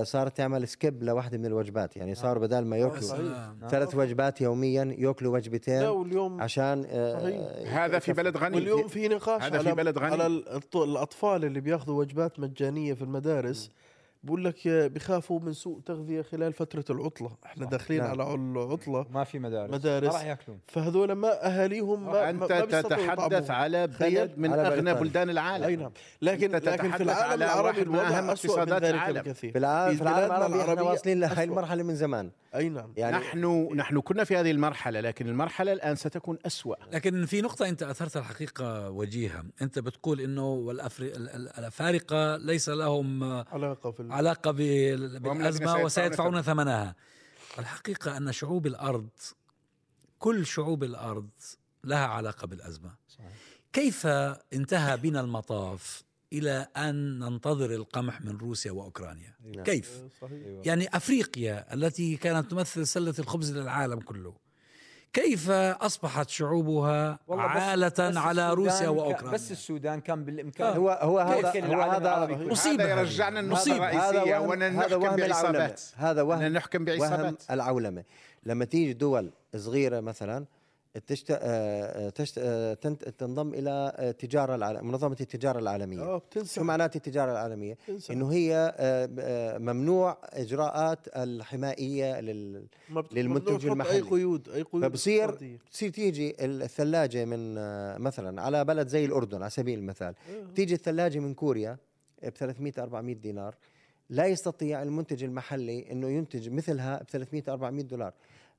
صارت 0.02 0.36
تعمل 0.36 0.68
سكيب 0.68 1.02
لواحدة 1.02 1.38
من 1.38 1.46
الوجبات. 1.46 1.96
يعني 1.96 2.14
صار 2.14 2.38
بدل 2.38 2.64
ما 2.64 2.76
يأكلوا 2.76 3.00
صحيح. 3.00 3.52
ثلاث 3.70 3.94
وجبات 3.94 4.40
يوميا 4.40 4.84
يأكلوا 4.98 5.30
لا 5.32 5.36
وجبتين 5.36 5.82
واليوم 5.82 6.40
عشان 6.42 6.86
آه،. 6.90 7.64
هذا 7.66 7.98
في 7.98 8.12
بلد 8.12 8.36
غني. 8.36 8.56
واليوم 8.56 8.88
في 8.88 9.08
نقاش 9.08 9.42
هذا 9.42 9.58
على 9.58 9.68
في 9.68 9.74
بلد 9.74 9.98
غني. 9.98 10.06
على 10.12 10.26
الط- 10.26 10.76
الأطفال 10.76 11.44
اللي 11.44 11.60
بيأخذوا 11.60 11.98
وجبات 11.98 12.40
مجانية 12.40 12.94
في 12.94 13.02
المدارس. 13.02 13.70
بقول 14.26 14.44
لك 14.44 14.68
بخافوا 14.68 15.40
من 15.40 15.52
سوء 15.52 15.80
تغذية 15.80 16.22
خلال 16.22 16.52
فترة 16.52 16.84
العطلة 16.90 17.30
إحنا 17.46 17.66
داخلين 17.66 18.00
نعم. 18.00 18.10
على 18.10 18.34
العطله 18.34 19.06
ما 19.10 19.24
في 19.24 19.38
مدارس 19.38 19.72
مدارس. 19.74 20.06
ما 20.06 20.12
راح 20.12 20.24
ياكلون 20.24 20.58
فهذول 20.68 21.12
ما 21.12 21.46
أهاليهم 21.46 22.06
ما 22.06 22.12
ما- 22.12 22.30
انت 22.30 22.52
ما 22.52 22.60
تتحدث. 22.82 23.50
على. 23.50 23.86
بلد 23.86 24.32
من 24.36 24.52
على 24.52 24.68
أغنى. 24.68 24.94
بلدان 24.94 25.30
العالم 25.30 25.64
أي 25.64 25.76
نعم 25.76 25.90
لكن 26.22 26.50
لكن 26.50 26.56
في 26.56 26.60
تتحدث 26.60 27.00
العالم 27.00 27.30
على 27.32 27.44
العربي 27.44 27.66
واحد 27.68 27.88
من 27.88 27.94
الوضع 27.94 28.32
اسوء 28.32 28.60
من 28.60 28.72
ذلك 28.72 28.84
العالم. 28.84 29.22
بكثير 29.22 29.52
في 29.52 29.58
العالم 29.58 29.96
في 29.96 30.02
العالم 30.02 30.32
العربي 30.32 30.60
إحنا 30.72 30.82
واصلين 30.82 31.20
لهي 31.20 31.32
أسوأ. 31.32 31.42
المرحلة 31.44 31.82
من 31.82 31.94
زمان 31.96 32.30
أي 32.54 32.68
نعم 32.68 32.92
يعني 32.96 33.16
نحن 33.16 33.68
نحن 33.76 34.00
كنا 34.00 34.24
في 34.24 34.36
هذه 34.36 34.50
المرحلة 34.50 35.00
لكن 35.00 35.28
المرحلة 35.28 35.72
الآن 35.72 35.94
ستكون 35.96 36.38
أسوأ 36.46 36.74
لكن 36.92 37.26
في 37.26 37.40
نقطة 37.40 37.68
أنت 37.68 37.82
أثرتها 37.82 38.20
الحقيقة 38.20 38.90
وجيهة 38.90 39.44
أنت 39.62 39.78
بتقول 39.78 40.20
أنه 40.20 40.42
والأفري- 40.72 41.00
ال- 41.00 41.28
ال- 41.28 41.58
الأفارقة 41.58 42.36
ليس 42.36 42.68
لهم 42.68 43.24
علاقة 43.24 43.90
في 43.90 44.00
ال- 44.00 44.12
علاقة 44.16 44.50
بالأزمة 44.50 45.50
سيدفعون 45.50 45.84
وسيدفعون 45.84 46.42
ثمنها 46.42 46.94
الحقيقة 47.58 48.16
أن 48.16 48.32
شعوب 48.32 48.66
الأرض 48.66 49.08
كل 50.18 50.46
شعوب 50.46 50.84
الأرض 50.84 51.28
لها 51.84 52.06
علاقة 52.06 52.46
بالأزمة 52.46 52.94
صحيح. 53.08 53.32
كيف 53.72 54.06
انتهى 54.52 54.96
بنا 54.96 55.20
المطاف 55.20 56.02
إلى 56.32 56.68
أن 56.76 57.18
ننتظر 57.18 57.74
القمح 57.74 58.20
من 58.20 58.36
روسيا 58.36 58.72
وأوكرانيا 58.72 59.34
نعم. 59.44 59.64
كيف؟ 59.64 60.02
صحيح. 60.20 60.66
يعني 60.66 60.96
أفريقيا 60.96 61.74
التي 61.74 62.16
كانت 62.16 62.50
تمثل 62.50 62.86
سلة 62.86 63.14
الخبز 63.18 63.56
للعالم 63.56 64.00
كله 64.00 64.45
كيف 65.16 65.50
أصبحت 65.50 66.28
شعوبها 66.28 67.18
بس 67.28 68.00
على 68.00 68.52
روسيا 68.54 68.88
وأوكرانيا 68.88 69.30
بس 69.32 69.50
السودان 69.52 70.00
كان 70.00 70.24
بالامكان 70.24 70.66
آه. 70.66 70.76
هو 70.76 70.90
هو 71.02 71.18
هذا 71.18 71.66
هو 71.66 71.82
العالم 71.82 72.06
هذا؟ 72.06 72.36
مصيبة 72.50 72.84
هذا. 72.84 73.00
يرجعنا 73.00 73.40
النقطه 73.40 73.60
مصيبة. 73.60 73.76
الرئيسية 73.90 74.38
وهم- 74.38 74.52
نحكم 74.62 74.92
وهم 75.02 75.14
العولمة 75.14 75.26
بعصابات 75.28 75.80
هذا 75.96 76.22
وهم 76.22 76.42
نحكم 76.42 76.84
بعصابات 76.84 77.42
العولمة 77.50 78.04
لما 78.46 78.64
تيجي 78.64 78.92
دول 78.92 79.30
صغيرة 79.56 80.00
مثلا 80.00 80.44
تشت... 81.06 81.30
آه، 81.30 81.36
آه، 81.40 82.08
تشت... 82.10 82.38
آه، 82.38 82.74
تنت- 82.74 83.08
تنضم 83.08 83.54
إلى 83.54 83.70
آه، 83.96 84.10
التجارة 84.10 84.54
العالم... 84.54 84.86
منظمة 84.86 85.16
التجارة 85.20 85.58
العالمية 85.58 86.00
آه 86.02 86.18
بتنسى 86.18 86.54
شو 86.54 86.64
معنات 86.64 86.96
التجارة 86.96 87.32
العالمية؟ 87.32 87.76
بتنسى. 87.88 88.12
إنه 88.12 88.32
هي 88.32 88.74
ممنوع 89.58 90.18
إجراءات 90.24 90.98
الحمائية 91.16 92.20
لل... 92.20 92.66
بت- 92.90 93.12
للمنتج 93.14 93.66
المحلي. 93.66 93.92
أي 93.96 94.00
قيود 94.00 94.48
أي 94.48 94.62
قيود 94.62 94.84
فبصير. 94.84 95.30
بتصير 95.30 95.90
تيجي 95.90 96.36
الثلاجة 96.40 97.24
من 97.24 97.54
مثلا 98.02 98.42
على 98.42 98.64
بلد 98.64 98.88
زي 98.88 99.04
الأردن 99.04 99.42
على 99.42 99.50
سبيل 99.50 99.78
المثال 99.78 100.14
آه. 100.30 100.52
تيجي 100.54 100.74
الثلاجة 100.74 101.18
من 101.18 101.34
كوريا 101.34 101.76
ب 102.22 102.28
300 102.30 102.72
400 102.78 103.14
دينار 103.14 103.54
لا 104.10 104.26
يستطيع 104.26 104.82
المنتج 104.82 105.24
المحلي 105.24 105.92
إنه 105.92 106.08
ينتج 106.08 106.48
مثلها 106.50 107.02
ب 107.02 107.10
300 107.10 107.42
400 107.48 107.84
دولار 107.84 108.12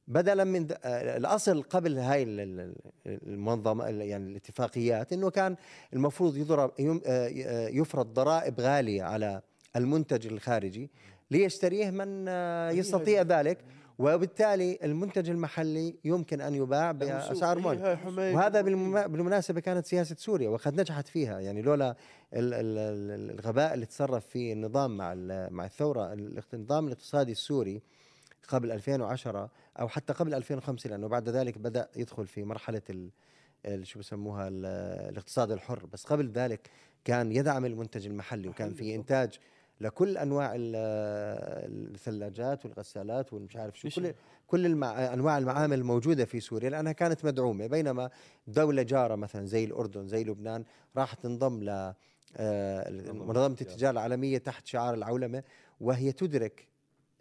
بدلا 0.07 0.43
من. 0.43 0.67
آه، 0.83 1.17
الأصل 1.17 1.61
قبل 1.63 1.97
هاي 1.97 2.23
ال- 2.23 2.39
ال- 2.39 2.75
المنظمه 3.27 3.89
ال- 3.89 4.01
يعني 4.01 4.29
الاتفاقيات 4.31 5.13
إنه 5.13 5.29
كان 5.29 5.55
المفروض 5.93 6.37
يضرب 6.37 6.71
آه، 6.79 7.01
آه، 7.05 7.67
يفرض 7.67 8.13
ضرائب 8.13 8.59
غالية 8.59 9.03
على 9.03 9.41
المنتج 9.75 10.27
الخارجي 10.27 10.89
ليشتريه 11.31 11.89
من 11.89 12.27
يستطيع 12.77 13.21
ذلك 13.21 13.57
وبالتالي 13.99 14.79
المنتج 14.83 15.29
المحلي 15.29 15.95
يمكن 16.05 16.41
أن 16.41 16.55
يباع 16.55 16.91
بأسعار 16.91 17.59
معينه 17.59 17.95
حماية 17.95 18.35
وهذا 18.35 18.61
بالمناسبة 19.07 19.59
كانت 19.59 19.85
سياسة 19.85 20.15
سوريا 20.19 20.49
وقد 20.49 20.81
نجحت 20.81 21.07
فيها 21.07 21.39
يعني 21.39 21.61
لولا 21.61 21.89
ال- 22.33 22.53
ال- 22.53 22.77
ال- 22.77 23.39
الغباء 23.39 23.73
اللي 23.73 23.85
تصرف 23.85 24.25
فيه 24.27 24.53
النظام 24.53 24.97
مع 24.97 25.13
مع 25.51 25.65
الثورة 25.65 26.13
النظام 26.53 26.87
الاقتصادي 26.87 27.31
السوري 27.31 27.81
قبل 28.47 28.71
2010 28.71 29.49
أو 29.79 29.87
حتى 29.87 30.13
قبل 30.13 30.33
2005 30.33 30.89
لأنه 30.89 31.07
بعد 31.07 31.29
ذلك 31.29 31.57
بدأ 31.57 31.89
يدخل 31.95 32.27
في 32.27 32.43
مرحلة 32.43 32.81
ال 32.89 33.87
شو 33.87 33.99
بسموها 33.99 34.47
ال- 34.47 34.65
الاقتصاد 35.11 35.51
الحر. 35.51 35.85
بس 35.85 36.05
قبل 36.05 36.29
ذلك 36.31 36.69
كان 37.05 37.31
يدعم 37.31 37.65
المنتج 37.65 38.05
المحلي 38.07 38.47
وكان 38.47 38.73
في 38.73 38.95
إنتاج 38.95 39.39
لكل 39.81 40.17
أنواع 40.17 40.55
ال- 40.55 40.75
الثلاجات 41.95 42.65
والغسالات 42.65 43.33
والمش 43.33 43.55
عارف 43.55 43.79
شو 43.79 43.89
كل 43.89 44.13
كل 44.47 44.65
المع... 44.65 45.13
أنواع 45.13 45.37
المعامل 45.37 45.77
الموجودة 45.79 46.25
في 46.25 46.39
سوريا 46.39 46.69
لأنها 46.69 46.91
كانت 46.91 47.25
مدعومة. 47.25 47.67
بينما 47.67 48.09
دولة 48.47 48.81
جارة 48.81 49.15
مثلا 49.15 49.45
زي 49.45 49.63
الأردن 49.63 50.07
زي 50.07 50.23
لبنان 50.23 50.63
راح 50.97 51.13
تنضم 51.13 51.63
ل 51.63 51.93
آه، 52.37 52.89
منظمة 53.11 53.45
التجارة 53.61 53.91
العالمية 53.91 54.37
تحت 54.37 54.67
شعار 54.67 54.93
العولمة 54.93 55.43
وهي 55.81 56.11
تدرك 56.11 56.67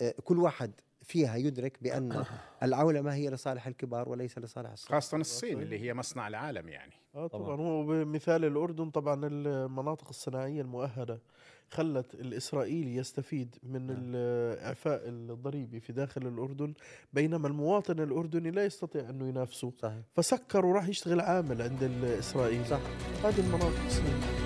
آه، 0.01 0.14
كل 0.25 0.38
واحد 0.38 0.71
فيها 1.07 1.37
يدرك 1.37 1.79
بأن 1.83 2.25
العولمة 2.62 3.14
هي 3.14 3.31
لصالح 3.31 3.66
الكبار 3.66 4.09
وليس 4.09 4.38
لصالح 4.38 4.71
الصغار. 4.71 5.01
خاصة 5.01 5.16
الصين 5.16 5.62
اللي 5.62 5.79
هي 5.79 5.95
مصنع 5.95 6.29
العالم 6.29 6.69
يعني. 6.69 6.92
آه 7.14 7.27
طبعا. 7.27 7.57
هو 7.57 7.87
بمثال 7.87 8.45
الأردن 8.45 8.90
طبعا 8.90 9.21
المناطق 9.27 10.09
الصناعية 10.09 10.61
المؤهلة 10.61 11.19
خلت 11.71 12.14
الإسرائيلي 12.14 12.97
يستفيد 12.97 13.57
من 13.62 13.90
الإعفاء 13.90 15.09
الضريبي 15.09 15.81
في 15.81 15.92
داخل 15.92 16.27
الأردن 16.27 16.75
بينما 17.12 17.49
المواطن 17.49 18.01
الأردني 18.01 18.51
لا 18.51 18.64
يستطيع 18.64 19.11
انه 19.11 19.29
ينافسه. 19.29 19.73
صحيح. 19.79 20.03
فسكر 20.14 20.66
وراح 20.66 20.88
يشتغل 20.88 21.21
عامل 21.21 21.62
عند 21.62 21.83
الإسرائيلي. 21.83 22.64
صح. 22.64 22.81
هذه 23.25 23.40
المناطق 23.40 23.85
الصناعيه 23.87 24.45